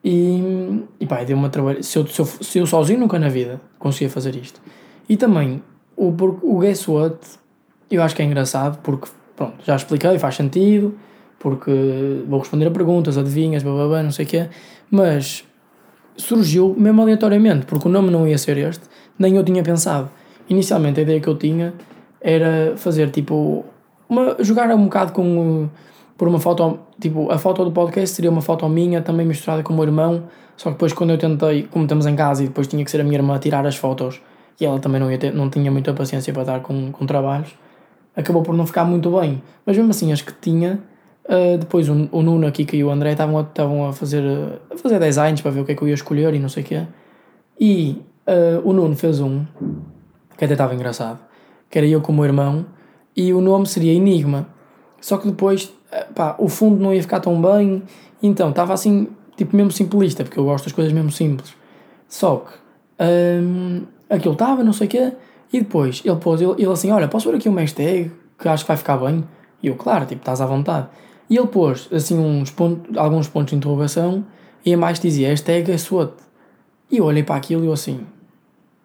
E, 0.04 0.84
e 1.00 1.06
pá, 1.06 1.24
deu 1.24 1.36
uma 1.36 1.48
trabalho. 1.48 1.82
Se 1.82 1.98
eu, 1.98 2.06
se, 2.06 2.20
eu, 2.20 2.26
se 2.26 2.58
eu 2.58 2.66
sozinho 2.66 3.00
nunca 3.00 3.18
na 3.18 3.28
vida 3.28 3.60
conseguia 3.78 4.10
fazer 4.10 4.36
isto. 4.36 4.60
E 5.08 5.16
também 5.16 5.62
o, 5.96 6.08
o 6.08 6.58
Guess 6.60 6.88
What 6.88 7.18
eu 7.90 8.02
acho 8.02 8.16
que 8.16 8.22
é 8.22 8.24
engraçado 8.24 8.78
porque 8.82 9.08
pronto, 9.36 9.56
já 9.64 9.76
expliquei, 9.76 10.18
faz 10.18 10.36
sentido, 10.36 10.96
porque 11.38 12.22
vou 12.26 12.38
responder 12.38 12.66
a 12.66 12.70
perguntas, 12.70 13.18
adivinhas, 13.18 13.62
blá, 13.62 13.72
blá, 13.72 13.88
blá 13.88 14.02
não 14.02 14.10
sei 14.10 14.24
o 14.24 14.28
quê, 14.28 14.48
mas 14.90 15.44
surgiu 16.16 16.74
mesmo 16.78 17.02
aleatoriamente, 17.02 17.66
porque 17.66 17.88
o 17.88 17.90
nome 17.90 18.10
não 18.10 18.26
ia 18.26 18.38
ser 18.38 18.56
este, 18.58 18.84
nem 19.18 19.36
eu 19.36 19.44
tinha 19.44 19.62
pensado. 19.62 20.10
Inicialmente 20.48 21.00
a 21.00 21.02
ideia 21.02 21.20
que 21.20 21.28
eu 21.28 21.36
tinha 21.36 21.74
era 22.20 22.76
fazer 22.76 23.10
tipo. 23.10 23.64
Uma, 24.08 24.36
jogar 24.40 24.70
um 24.74 24.84
bocado 24.84 25.12
com. 25.12 25.68
Por 26.16 26.28
uma 26.28 26.38
foto. 26.38 26.78
Tipo, 27.00 27.30
a 27.30 27.38
foto 27.38 27.64
do 27.64 27.72
podcast 27.72 28.14
seria 28.14 28.30
uma 28.30 28.42
foto 28.42 28.68
minha, 28.68 29.02
também 29.02 29.26
misturada 29.26 29.62
com 29.62 29.72
o 29.72 29.76
meu 29.76 29.84
irmão. 29.84 30.24
Só 30.56 30.68
que 30.68 30.74
depois, 30.74 30.92
quando 30.92 31.10
eu 31.10 31.18
tentei, 31.18 31.64
como 31.64 31.84
estamos 31.84 32.06
em 32.06 32.14
casa 32.14 32.44
e 32.44 32.46
depois 32.46 32.68
tinha 32.68 32.84
que 32.84 32.90
ser 32.90 33.00
a 33.00 33.04
minha 33.04 33.16
irmã 33.16 33.34
a 33.34 33.38
tirar 33.38 33.66
as 33.66 33.76
fotos 33.76 34.20
e 34.60 34.64
ela 34.64 34.78
também 34.78 35.00
não, 35.00 35.10
ia 35.10 35.18
ter, 35.18 35.34
não 35.34 35.50
tinha 35.50 35.70
muita 35.70 35.92
paciência 35.92 36.32
para 36.32 36.42
estar 36.42 36.60
com, 36.60 36.92
com 36.92 37.06
trabalhos, 37.06 37.48
acabou 38.14 38.42
por 38.42 38.54
não 38.54 38.66
ficar 38.66 38.84
muito 38.84 39.10
bem. 39.18 39.42
Mas 39.66 39.76
mesmo 39.76 39.90
assim, 39.90 40.12
acho 40.12 40.24
que 40.24 40.32
tinha 40.40 40.78
Uh, 41.32 41.56
depois 41.56 41.88
o, 41.88 42.10
o 42.12 42.22
Nuno, 42.22 42.46
aqui 42.46 42.66
e 42.74 42.84
o 42.84 42.90
André 42.90 43.12
estavam 43.12 43.38
a, 43.38 43.40
estavam 43.40 43.88
a, 43.88 43.92
fazer, 43.94 44.22
a 44.70 44.76
fazer 44.76 44.98
designs 44.98 45.40
para 45.40 45.50
ver 45.50 45.60
o 45.60 45.64
que 45.64 45.72
é 45.72 45.74
que 45.74 45.80
eu 45.80 45.88
ia 45.88 45.94
escolher 45.94 46.34
e 46.34 46.38
não 46.38 46.50
sei 46.50 46.62
o 46.62 46.66
quê. 46.66 46.86
E 47.58 48.02
uh, 48.26 48.68
o 48.68 48.74
Nuno 48.74 48.94
fez 48.94 49.18
um 49.18 49.46
que 50.36 50.44
até 50.44 50.52
estava 50.52 50.74
engraçado, 50.74 51.18
que 51.70 51.78
era 51.78 51.86
eu 51.86 52.02
com 52.02 52.12
o 52.12 52.14
meu 52.14 52.26
irmão, 52.26 52.66
e 53.16 53.32
o 53.32 53.40
nome 53.40 53.66
seria 53.66 53.94
Enigma. 53.94 54.46
Só 55.00 55.16
que 55.16 55.26
depois, 55.26 55.64
uh, 55.64 56.12
pá, 56.12 56.36
o 56.38 56.50
fundo 56.50 56.82
não 56.82 56.92
ia 56.92 57.00
ficar 57.00 57.20
tão 57.20 57.40
bem, 57.40 57.82
então 58.22 58.50
estava 58.50 58.74
assim, 58.74 59.08
tipo 59.34 59.56
mesmo 59.56 59.72
simplista, 59.72 60.24
porque 60.24 60.38
eu 60.38 60.44
gosto 60.44 60.64
das 60.64 60.74
coisas 60.74 60.92
mesmo 60.92 61.10
simples. 61.10 61.54
Só 62.08 62.44
que 62.44 62.52
um, 63.42 63.86
aquilo 64.10 64.34
estava, 64.34 64.62
não 64.62 64.74
sei 64.74 64.86
o 64.86 64.90
quê, 64.90 65.12
e 65.50 65.60
depois 65.60 66.02
ele 66.04 66.16
pôs, 66.16 66.42
ele, 66.42 66.52
ele 66.58 66.70
assim, 66.70 66.90
olha, 66.90 67.08
posso 67.08 67.30
ver 67.30 67.38
aqui 67.38 67.48
um 67.48 67.54
hashtag 67.54 68.12
que 68.38 68.48
acho 68.48 68.64
que 68.64 68.68
vai 68.68 68.76
ficar 68.76 68.98
bem? 68.98 69.24
E 69.62 69.68
eu, 69.68 69.76
claro, 69.76 70.04
tipo, 70.04 70.20
estás 70.20 70.40
à 70.40 70.46
vontade. 70.46 70.88
E 71.32 71.38
ele 71.38 71.46
pôs 71.46 71.88
assim 71.90 72.18
uns 72.18 72.54
alguns 72.94 73.26
pontos 73.26 73.52
de 73.52 73.56
interrogação 73.56 74.22
e 74.66 74.74
a 74.74 74.76
mais 74.76 75.00
dizia 75.00 75.28
hashtag 75.28 75.72
é 75.72 75.78
SWOT. 75.78 76.12
E 76.90 76.98
eu 76.98 77.06
olhei 77.06 77.22
para 77.22 77.36
aquilo 77.36 77.64
e 77.64 77.68
eu 77.68 77.72
assim, 77.72 78.00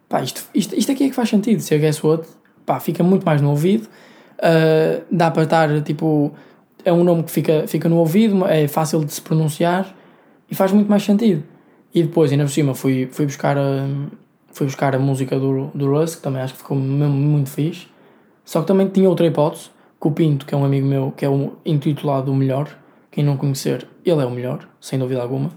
pá, 0.08 0.22
isto, 0.22 0.46
isto, 0.56 0.74
isto 0.74 0.90
aqui 0.90 1.04
é 1.04 1.10
que 1.10 1.14
faz 1.14 1.28
sentido. 1.28 1.60
Se 1.60 1.76
é 1.76 1.78
Guess 1.78 2.02
What, 2.02 2.26
pá, 2.66 2.80
fica 2.80 3.04
muito 3.04 3.26
mais 3.26 3.42
no 3.42 3.50
ouvido. 3.50 3.90
Uh, 4.38 5.04
dá 5.12 5.30
para 5.30 5.44
estar, 5.44 5.82
tipo, 5.82 6.32
é 6.86 6.94
um 6.94 7.04
nome 7.04 7.24
que 7.24 7.32
fica, 7.32 7.68
fica 7.68 7.90
no 7.90 7.98
ouvido, 7.98 8.46
é 8.46 8.66
fácil 8.66 9.04
de 9.04 9.12
se 9.12 9.22
pronunciar 9.22 9.94
e 10.50 10.56
faz 10.56 10.72
muito 10.72 10.90
mais 10.90 11.04
sentido. 11.04 11.44
E 11.94 12.02
depois, 12.02 12.32
ainda 12.32 12.46
por 12.46 12.52
cima, 12.52 12.74
fui, 12.74 13.10
fui, 13.12 13.26
buscar, 13.26 13.58
a, 13.58 13.90
fui 14.54 14.68
buscar 14.68 14.96
a 14.96 15.00
música 15.00 15.38
do, 15.38 15.70
do 15.76 15.92
Russ, 15.92 16.16
que 16.16 16.22
também 16.22 16.42
acho 16.42 16.54
que 16.54 16.60
ficou 16.60 16.78
muito 16.78 17.50
fixe. 17.50 17.88
Só 18.46 18.62
que 18.62 18.68
também 18.68 18.88
tinha 18.88 19.10
outra 19.10 19.26
hipótese, 19.26 19.70
com 20.00 20.10
o 20.10 20.12
Pinto, 20.12 20.46
que 20.46 20.54
é 20.54 20.58
um 20.58 20.66
amigo 20.66 20.88
meu, 20.88 21.12
que 21.16 21.26
é 21.26 21.30
o 21.30 21.54
intitulado 21.66 22.32
o 22.32 22.36
melhor. 22.36 22.70
Quem 23.12 23.24
não 23.24 23.38
conhecer, 23.38 23.88
ele 24.06 24.22
é 24.22 24.26
o 24.26 24.32
melhor, 24.32 24.68
sem 24.80 25.00
dúvida 25.00 25.22
alguma. 25.22 25.52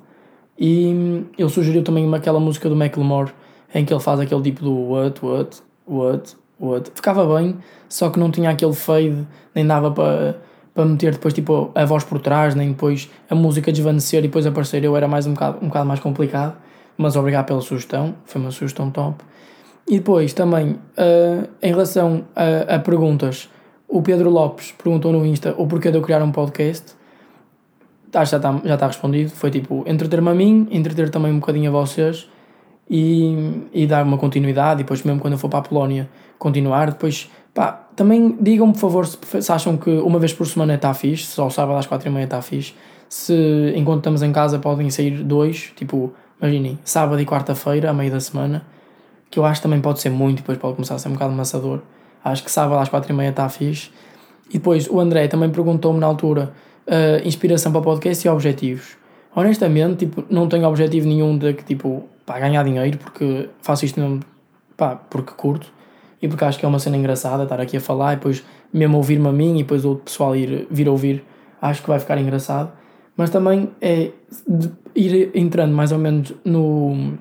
E 0.59 1.25
ele 1.39 1.49
sugeriu 1.49 1.83
também 1.83 2.13
aquela 2.15 2.41
música 2.41 2.69
do 2.69 2.77
Macklemore, 2.77 3.33
em 3.75 3.85
que 3.85 3.93
ele 3.93 4.01
faz 4.01 4.21
aquele 4.21 4.43
tipo 4.43 4.63
do 4.63 4.75
what, 4.75 5.25
what, 5.25 5.63
what, 5.87 6.37
what? 6.59 6.91
Ficava 6.95 7.37
bem, 7.37 7.57
só 7.89 8.11
que 8.11 8.19
não 8.19 8.31
tinha 8.31 8.51
aquele 8.51 8.73
fade, 8.73 9.27
nem 9.55 9.67
dava 9.67 9.91
para 9.91 10.37
para 10.75 10.85
meter 10.85 11.13
depois 11.13 11.35
tipo 11.35 11.71
a 11.75 11.85
voz 11.85 12.05
por 12.05 12.21
trás, 12.21 12.55
nem 12.55 12.71
depois 12.71 13.11
a 13.29 13.35
música 13.35 13.73
desvanecer 13.73 14.21
e 14.21 14.29
depois 14.29 14.47
aparecer 14.47 14.85
eu 14.85 14.97
era 14.97 15.09
mais 15.09 15.27
um 15.27 15.35
bocado, 15.35 15.59
um 15.63 15.69
bocado 15.69 15.87
mais 15.87 16.01
complicado, 16.01 16.57
mas 16.97 17.17
obrigado 17.17 17.47
pela 17.47 17.61
sugestão, 17.61 18.15
foi 18.25 18.41
uma 18.41 18.51
sugestão 18.51 18.91
top. 18.91 19.25
E 19.89 19.99
depois 19.99 20.33
também, 20.33 20.73
uh, 20.73 21.49
em 21.61 21.71
relação 21.71 22.25
a, 22.37 22.77
a, 22.77 22.79
perguntas, 22.79 23.49
o 23.91 24.01
Pedro 24.01 24.31
Lopes 24.31 24.73
perguntou 24.73 25.13
no 25.13 25.27
Insta 25.27 25.55
o 25.59 25.67
porquê 25.67 25.91
de 25.91 25.99
eu 25.99 26.03
criar 26.03 26.23
um 26.23 26.31
podcast. 26.31 26.95
Ah, 28.15 28.25
já 28.25 28.37
está 28.37 28.61
já 28.65 28.77
tá 28.77 28.87
respondido. 28.87 29.31
Foi 29.31 29.51
tipo 29.51 29.85
entreter-me 29.87 30.31
a 30.31 30.35
mim, 30.35 30.69
entreter 30.71 31.11
também 31.11 31.33
um 31.33 31.41
bocadinho 31.41 31.69
a 31.71 31.73
vocês 31.73 32.29
e, 32.89 33.69
e 33.73 33.87
dar 33.87 34.05
uma 34.05 34.17
continuidade. 34.17 34.81
E 34.81 34.85
depois, 34.85 35.03
mesmo 35.03 35.21
quando 35.21 35.33
eu 35.33 35.39
for 35.39 35.49
para 35.49 35.59
a 35.59 35.63
Polónia, 35.63 36.09
continuar. 36.39 36.93
Depois, 36.93 37.29
pá, 37.53 37.89
também 37.97 38.37
digam-me, 38.41 38.73
por 38.73 38.79
favor, 38.79 39.07
se, 39.07 39.19
se, 39.43 39.53
acham 39.53 39.77
que 39.77 39.91
uma 39.91 40.19
vez 40.19 40.33
por 40.33 40.47
semana 40.47 40.75
está 40.75 40.95
fixe, 40.95 41.25
só 41.25 41.49
o 41.49 41.51
sábado 41.51 41.79
às 41.79 41.87
quatro 41.87 42.09
e 42.09 42.13
meia 42.13 42.25
está 42.25 42.41
fixe. 42.41 42.75
Se 43.09 43.73
enquanto 43.75 43.99
estamos 43.99 44.23
em 44.23 44.33
casa 44.33 44.59
podem 44.61 44.89
sair 44.89 45.23
dois, 45.25 45.73
tipo, 45.75 46.13
imaginem, 46.41 46.79
sábado 46.85 47.21
e 47.21 47.27
quarta-feira, 47.27 47.91
a 47.91 47.93
meio 47.93 48.11
da 48.13 48.21
semana 48.21 48.65
que 49.31 49.39
eu 49.39 49.45
acho 49.45 49.61
que 49.61 49.63
também 49.63 49.81
pode 49.81 50.01
ser 50.01 50.11
muito, 50.11 50.39
depois 50.39 50.59
pode 50.59 50.75
começar 50.75 50.97
a 50.97 50.99
ser 50.99 51.09
um 51.09 51.13
bocado 51.13 51.33
amassador. 51.33 51.81
Acho 52.25 52.45
que 52.45 52.51
sábado 52.51 52.81
às 52.81 52.89
quatro 52.89 53.13
e 53.13 53.17
meia 53.17 53.31
está 53.31 53.49
fixe. 53.49 53.91
E 54.49 54.55
depois 54.55 54.89
o 54.89 55.01
André 55.01 55.29
também 55.29 55.51
perguntou-me 55.51 55.99
na 56.01 56.07
altura 56.07 56.53
uh, 56.87 57.27
inspiração 57.27 57.73
para 57.73 57.81
podcast 57.81 58.27
e 58.27 58.31
objetivos. 58.31 58.97
Honestamente, 59.35 60.07
tipo, 60.07 60.25
não 60.29 60.49
tenho 60.49 60.67
objetivo 60.67 61.07
nenhum 61.07 61.39
de 61.39 61.55
que, 61.55 61.65
tipo, 61.65 62.09
pá, 62.27 62.39
ganhar 62.39 62.65
dinheiro, 62.65 62.99
porque 62.99 63.49
faço 63.63 63.85
isto 63.85 64.01
mesmo, 64.01 64.21
pá, 64.77 64.97
porque 64.97 65.33
curto 65.35 65.73
e 66.21 66.29
porque 66.29 66.45
acho 66.45 66.59
que 66.59 66.65
é 66.65 66.69
uma 66.69 66.79
cena 66.79 66.97
engraçada 66.97 67.45
estar 67.45 67.61
aqui 67.61 67.77
a 67.77 67.81
falar 67.81 68.13
e 68.13 68.17
depois 68.17 68.45
mesmo 68.73 68.97
ouvir-me 68.97 69.29
a 69.29 69.33
mim 69.33 69.55
e 69.55 69.63
depois 69.63 69.85
o 69.85 69.97
pessoal 69.97 70.37
ir, 70.37 70.67
vir 70.71 70.89
ouvir, 70.89 71.25
acho 71.61 71.83
que 71.83 71.89
vai 71.89 71.99
ficar 71.99 72.19
engraçado. 72.19 72.73
Mas 73.17 73.31
também 73.31 73.71
é 73.81 74.11
ir 74.95 75.31
entrando 75.35 75.75
mais 75.75 75.93
ou 75.93 75.99
menos 75.99 76.33
no, 76.45 77.15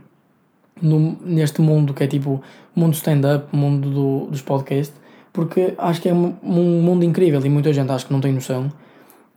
no, 0.81 1.17
neste 1.23 1.61
mundo 1.61 1.93
que 1.93 2.03
é 2.03 2.07
tipo 2.07 2.41
mundo 2.79 2.93
stand-up, 2.93 3.55
mundo 3.55 3.89
do, 3.89 4.27
dos 4.27 4.41
podcasts, 4.41 4.95
porque 5.31 5.73
acho 5.77 6.01
que 6.01 6.09
é 6.09 6.13
um, 6.13 6.35
um, 6.43 6.81
mundo 6.81 7.03
incrível 7.03 7.43
e 7.45 7.49
muita 7.49 7.71
gente 7.73 7.91
acho 7.91 8.07
que 8.07 8.13
não 8.13 8.21
tem 8.21 8.33
noção. 8.33 8.71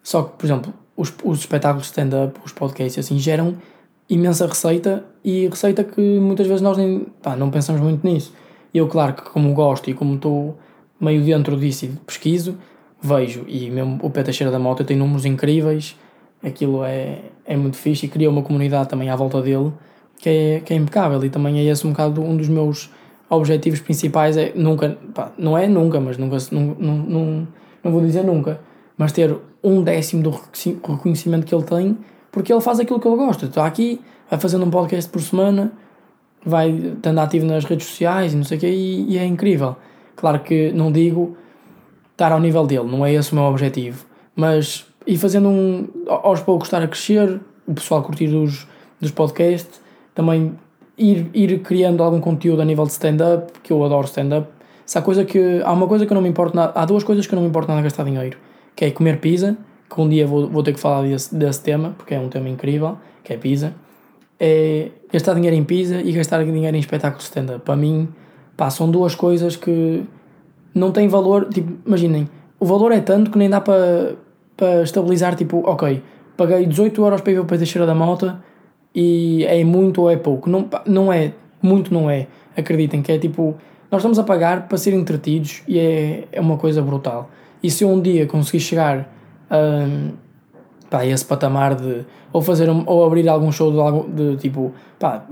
Só 0.03 0.23
que, 0.23 0.39
por 0.39 0.47
exemplo, 0.47 0.73
os, 0.97 1.13
os 1.25 1.41
espetáculos 1.41 1.85
de 1.85 1.91
stand-up, 1.91 2.41
os 2.45 2.53
podcasts, 2.53 3.05
assim, 3.05 3.19
geram 3.19 3.57
imensa 4.09 4.47
receita 4.47 5.05
e 5.25 5.49
receita 5.49 5.85
que 5.85 6.01
muitas 6.01 6.47
vezes 6.47 6.63
nós 6.63 6.77
nem, 6.77 7.07
pá, 7.23 7.37
não 7.37 7.51
pensamos 7.51 7.81
muito 7.81 8.07
nisso. 8.07 8.33
Eu, 8.73 8.89
claro 8.89 9.15
que 9.15 9.23
como 9.23 9.53
gosto 9.53 9.91
e 9.91 9.95
como 9.95 10.15
estou 10.15 10.59
meio 11.01 11.23
dentro 11.25 11.57
disso 11.57 11.85
e 11.85 11.89
pesquiso, 11.89 12.57
vejo, 13.01 13.45
e 13.49 13.71
mesmo 13.71 13.99
o 14.03 14.11
Pé 14.11 14.23
Teixeira 14.23 14.51
da 14.51 14.59
Mota 14.59 14.85
tem 14.85 14.97
números 14.97 15.25
incríveis, 15.25 15.97
aquilo 16.43 16.85
é, 16.85 17.19
é 17.45 17.57
muito 17.57 17.77
fixe 17.77 18.07
e 18.07 18.09
cria 18.09 18.31
uma 18.31 18.43
comunidade 18.43 18.89
também 18.89 19.11
à 19.11 19.17
volta 19.17 19.41
dele 19.43 19.73
que 20.23 20.29
é, 20.29 20.61
que 20.61 20.73
é 20.73 20.77
impecável 20.77 21.23
e 21.25 21.29
também 21.29 21.59
é 21.59 21.65
esse 21.65 21.85
um 21.85 21.91
bocado 21.91 22.23
um 22.23 22.37
dos 22.37 22.49
meus 22.49 22.89
objetivos 23.33 23.81
principais 23.81 24.37
é 24.37 24.53
nunca, 24.55 24.97
pá, 25.15 25.33
não 25.39 25.57
é 25.57 25.67
nunca, 25.67 25.99
mas 25.99 26.19
nunca, 26.19 26.37
não, 26.51 26.77
não, 26.79 26.97
não, 26.97 27.49
não 27.83 27.93
vou 27.93 28.03
dizer 28.03 28.23
nunca, 28.23 28.61
mas 28.97 29.11
ter 29.13 29.35
um 29.65 29.83
décimo 29.83 30.23
do 30.23 30.31
reconhecimento 30.31 31.47
que 31.47 31.55
ele 31.55 31.65
tem, 31.65 31.99
porque 32.31 32.53
ele 32.53 32.61
faz 32.61 32.79
aquilo 32.79 33.01
que 33.01 33.09
ele 33.09 33.17
gosta. 33.17 33.47
Está 33.47 33.67
aqui, 33.67 34.01
vai 34.31 34.39
fazendo 34.39 34.65
um 34.67 34.71
podcast 34.71 35.11
por 35.11 35.21
semana, 35.23 35.73
vai 36.45 36.71
estando 36.71 37.19
ativo 37.21 37.47
nas 37.47 37.65
redes 37.65 37.87
sociais 37.87 38.35
e 38.35 38.37
não 38.37 38.45
sei 38.45 38.59
o 38.59 38.61
quê, 38.61 38.69
e, 38.69 39.13
e 39.13 39.19
é 39.19 39.25
incrível. 39.25 39.77
Claro 40.15 40.41
que 40.41 40.71
não 40.73 40.93
digo 40.93 41.37
estar 42.13 42.33
ao 42.33 42.41
nível 42.41 42.67
dele, 42.67 42.85
não 42.85 43.05
é 43.05 43.15
esse 43.15 43.33
o 43.33 43.35
meu 43.35 43.45
objetivo, 43.45 44.05
mas 44.37 44.87
ir 45.07 45.17
fazendo 45.17 45.49
um, 45.49 45.89
aos 46.07 46.41
poucos 46.41 46.69
estar 46.69 46.83
a 46.83 46.87
crescer, 46.87 47.41
o 47.67 47.73
pessoal 47.73 48.03
curtir 48.03 48.29
dos, 48.29 48.67
dos 49.01 49.11
podcasts 49.11 49.81
também 50.15 50.55
ir, 51.03 51.31
ir 51.35 51.59
criando 51.63 52.03
algum 52.03 52.21
conteúdo 52.21 52.63
a 52.63 52.65
nível 52.65 52.85
de 52.85 52.93
stand-up, 52.93 53.53
que 53.63 53.73
eu 53.73 53.85
adoro 53.85 54.07
stand-up. 54.07 54.49
Se 54.87 54.99
há, 54.99 55.03
coisa 55.03 55.25
que, 55.25 55.61
há 55.65 55.73
uma 55.73 55.87
coisa 55.87 56.07
que 56.07 56.13
eu 56.13 56.15
não 56.15 56.23
me 56.23 56.29
importo 56.29 56.55
nada, 56.57 56.73
há 56.75 56.85
duas 56.85 57.05
coisas 57.05 57.27
que 57.27 57.35
eu 57.35 57.37
não 57.37 57.43
me 57.43 57.49
importo 57.49 57.69
nada 57.69 57.81
a 57.81 57.83
gastar 57.83 58.05
dinheiro, 58.05 58.39
que 58.77 58.85
é 58.85 58.91
comer 58.91 59.19
pizza, 59.19 59.57
que 59.89 60.01
um 60.01 60.09
dia 60.09 60.27
vou, 60.27 60.49
vou 60.49 60.63
ter 60.63 60.73
que 60.73 60.81
falar 60.81 61.03
desse, 61.03 61.35
desse 61.35 61.63
tema, 61.63 61.95
porque 61.97 62.15
é 62.15 62.21
um 62.21 62.29
tema 62.29 62.49
incrível, 62.49 62.99
que 63.23 63.33
é 63.33 63.37
pizza. 63.37 63.75
É 64.39 64.91
gastar 65.13 65.35
dinheiro 65.35 65.57
em 65.57 65.65
pizza 65.65 66.01
e 66.01 66.13
gastar 66.13 66.45
dinheiro 66.45 66.77
em 66.77 66.81
espetáculos 66.81 67.25
stand-up. 67.25 67.65
Para 67.65 67.77
mim, 67.77 68.09
pá, 68.57 68.71
são 68.71 68.91
duas 68.91 69.15
coisas 69.15 69.57
que 69.57 70.05
não 70.75 70.91
têm 70.91 71.09
valor, 71.09 71.49
tipo, 71.49 71.73
imaginem, 71.87 72.29
o 72.59 72.65
valor 72.65 72.93
é 72.93 73.01
tanto 73.01 73.31
que 73.31 73.39
nem 73.39 73.49
dá 73.49 73.61
para, 73.61 74.15
para 74.57 74.83
estabilizar, 74.83 75.35
tipo, 75.37 75.63
ok, 75.67 76.03
paguei 76.37 76.67
18 76.67 77.03
euros 77.03 77.21
para 77.21 77.33
ir 77.33 77.35
ver 77.35 77.41
o 77.41 77.45
Peixe 77.45 77.79
da 77.79 77.95
Malta, 77.95 78.43
e 78.95 79.45
é 79.45 79.63
muito 79.65 80.03
ou 80.03 80.11
é 80.11 80.17
pouco. 80.17 80.49
Não, 80.49 80.69
não 80.87 81.13
é, 81.13 81.33
muito 81.61 81.93
não 81.93 82.11
é. 82.11 82.27
Acreditem 82.57 83.03
que 83.03 83.13
é 83.13 83.19
tipo, 83.19 83.57
nós 83.91 84.01
estamos 84.01 84.19
a 84.19 84.25
pagar 84.25 84.69
para 84.69 84.77
ser 84.79 84.93
entretidos 84.93 85.63
e 85.67 85.79
é, 85.79 86.29
é 86.33 86.41
uma 86.41 86.57
coisa 86.57 86.83
brutal. 86.83 87.31
E 87.63 87.71
se 87.71 87.85
eu 87.85 87.91
um 87.91 88.01
dia 88.01 88.27
conseguir 88.27 88.61
chegar 88.61 89.09
um, 89.51 90.13
pá, 90.91 91.01
a 91.01 91.07
esse 91.07 91.25
patamar 91.25 91.75
de 91.75 92.05
ou 92.33 92.43
fazer 92.43 92.69
um, 92.69 92.83
ou 92.87 93.05
abrir 93.05 93.29
algum 93.29 93.53
show 93.53 93.71
de, 93.71 94.35
de 94.35 94.37
tipo 94.37 94.73
pá, 94.99 95.25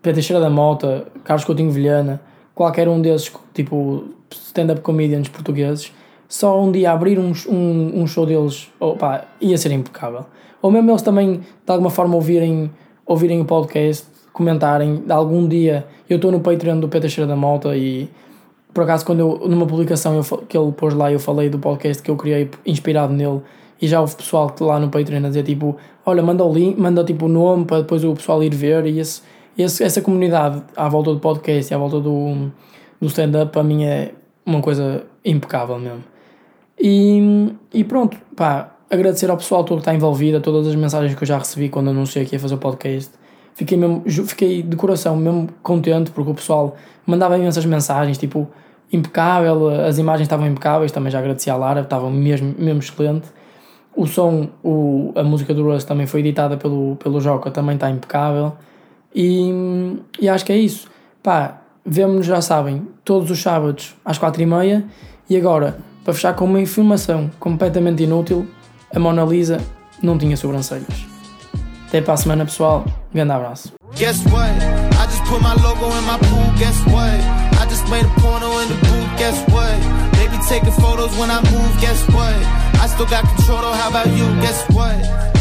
Pedro 0.00 0.40
da 0.40 0.50
Mota, 0.50 1.06
Carlos 1.24 1.44
Coutinho 1.44 1.70
Vilhana, 1.70 2.20
qualquer 2.54 2.88
um 2.88 3.00
desses 3.00 3.32
tipo 3.52 4.04
stand-up 4.30 4.80
comedians 4.80 5.28
portugueses, 5.28 5.92
só 6.28 6.60
um 6.60 6.70
dia 6.70 6.92
abrir 6.92 7.18
um, 7.18 7.32
um, 7.48 8.02
um 8.02 8.06
show 8.06 8.26
deles, 8.26 8.70
oh, 8.80 8.96
ia 9.40 9.56
ser 9.56 9.72
impecável 9.72 10.26
ou 10.60 10.70
mesmo 10.70 10.90
eles 10.90 11.02
também 11.02 11.40
de 11.40 11.72
alguma 11.72 11.90
forma 11.90 12.14
ouvirem, 12.14 12.70
ouvirem 13.06 13.40
o 13.40 13.44
podcast, 13.44 14.06
comentarem, 14.32 15.02
algum 15.08 15.46
dia 15.46 15.86
eu 16.08 16.16
estou 16.16 16.30
no 16.30 16.40
Patreon 16.40 16.80
do 16.80 16.88
Peter 16.88 17.10
Cheira 17.10 17.28
da 17.28 17.36
Malta 17.36 17.76
e 17.76 18.08
por 18.72 18.84
acaso 18.84 19.04
quando 19.04 19.20
eu, 19.20 19.48
numa 19.48 19.66
publicação 19.66 20.14
eu, 20.14 20.38
que 20.46 20.56
ele 20.56 20.72
pôs 20.72 20.94
lá 20.94 21.10
eu 21.10 21.18
falei 21.18 21.48
do 21.48 21.58
podcast 21.58 22.02
que 22.02 22.10
eu 22.10 22.16
criei 22.16 22.50
inspirado 22.64 23.12
nele 23.12 23.40
e 23.80 23.86
já 23.86 24.00
houve 24.00 24.16
pessoal 24.16 24.50
que 24.50 24.62
lá 24.62 24.78
no 24.78 24.88
Patreon 24.88 25.24
a 25.24 25.28
dizer 25.28 25.44
tipo, 25.44 25.76
olha, 26.04 26.22
manda 26.22 26.44
o 26.44 26.52
link, 26.52 26.78
manda 26.78 27.04
tipo 27.04 27.26
o 27.26 27.28
nome 27.28 27.64
para 27.64 27.78
depois 27.78 28.04
o 28.04 28.14
pessoal 28.14 28.42
ir 28.42 28.54
ver 28.54 28.86
e 28.86 28.98
esse, 28.98 29.22
esse, 29.56 29.82
essa 29.82 30.00
comunidade 30.00 30.62
à 30.76 30.88
volta 30.88 31.12
do 31.12 31.20
podcast 31.20 31.72
e 31.72 31.74
à 31.74 31.78
volta 31.78 32.00
do, 32.00 32.50
do 33.00 33.06
stand-up 33.06 33.52
para 33.52 33.62
mim 33.62 33.84
é 33.84 34.12
uma 34.44 34.60
coisa 34.60 35.04
impecável 35.24 35.78
mesmo. 35.78 36.04
E, 36.80 37.52
e 37.72 37.84
pronto, 37.84 38.16
pá, 38.36 38.74
agradecer 38.90 39.30
ao 39.30 39.36
pessoal 39.36 39.64
todo 39.64 39.78
que 39.78 39.82
está 39.82 39.94
envolvido, 39.94 40.38
a 40.38 40.40
todas 40.40 40.66
as 40.66 40.74
mensagens 40.74 41.14
que 41.14 41.22
eu 41.22 41.26
já 41.26 41.38
recebi 41.38 41.68
quando 41.68 41.90
anunciei 41.90 42.24
que 42.24 42.34
ia 42.34 42.40
fazer 42.40 42.54
o 42.54 42.58
podcast. 42.58 43.10
Fiquei, 43.54 43.76
mesmo, 43.76 44.04
fiquei 44.26 44.62
de 44.62 44.76
coração 44.76 45.16
mesmo 45.16 45.48
contente 45.62 46.10
porque 46.10 46.30
o 46.30 46.34
pessoal 46.34 46.76
mandava 47.04 47.36
imensas 47.36 47.64
mensagens, 47.64 48.16
tipo, 48.16 48.48
impecável, 48.92 49.68
as 49.68 49.98
imagens 49.98 50.26
estavam 50.26 50.46
impecáveis, 50.46 50.92
também 50.92 51.10
já 51.10 51.18
agradeci 51.18 51.50
à 51.50 51.56
Lara, 51.56 51.80
estavam 51.80 52.10
mesmo, 52.10 52.54
mesmo 52.58 52.80
excelente. 52.80 53.28
O 53.96 54.06
som, 54.06 54.48
o, 54.62 55.12
a 55.16 55.24
música 55.24 55.52
do 55.52 55.64
Russ 55.64 55.84
também 55.84 56.06
foi 56.06 56.20
editada 56.20 56.56
pelo, 56.56 56.96
pelo 56.96 57.20
Joca, 57.20 57.50
também 57.50 57.74
está 57.74 57.90
impecável. 57.90 58.52
E, 59.14 59.50
e 60.20 60.28
acho 60.28 60.44
que 60.44 60.52
é 60.52 60.56
isso. 60.56 60.88
Pá, 61.22 61.62
vemo-nos, 61.84 62.26
já 62.26 62.40
sabem, 62.40 62.86
todos 63.04 63.30
os 63.30 63.40
sábados 63.40 63.96
às 64.04 64.18
quatro 64.18 64.40
e 64.40 64.46
meia. 64.46 64.84
E 65.28 65.36
agora, 65.36 65.78
para 66.04 66.14
fechar 66.14 66.34
com 66.34 66.44
uma 66.44 66.60
informação 66.60 67.28
completamente 67.40 68.04
inútil, 68.04 68.46
a 68.94 68.98
Mona 68.98 69.24
Lisa 69.24 69.60
não 70.02 70.18
tinha 70.18 70.36
sobrancelhas. 70.36 71.06
Até 71.88 72.00
para 72.00 72.14
a 72.14 72.16
semana, 72.16 72.44
pessoal. 72.44 72.84
Grande 73.12 73.32
abraço. 73.32 73.72
Guess 73.94 74.24
what? 74.26 74.50
I 74.98 75.06
just 75.06 75.24
put 75.24 75.40
my 75.42 75.54
logo 75.62 75.86
in 75.86 76.04
my 76.04 76.18
pool. 76.18 76.52
Guess 76.58 76.78
what? 76.86 77.18
I 77.60 77.66
just 77.68 77.88
made 77.88 78.04
a 78.04 78.20
porno 78.20 78.60
in 78.60 78.68
the 78.68 78.74
booth. 78.74 79.18
Guess 79.18 79.40
what? 79.48 79.72
They 80.12 80.28
be 80.28 80.38
taking 80.48 80.72
photos 80.72 81.16
when 81.18 81.30
I 81.30 81.40
move. 81.50 81.80
Guess 81.80 82.06
what? 82.12 82.36
I 82.80 82.86
still 82.86 83.06
got 83.06 83.24
control. 83.36 83.72
How 83.72 83.88
about 83.88 84.08
you? 84.08 84.26
Guess 84.40 84.68
what? 84.70 85.37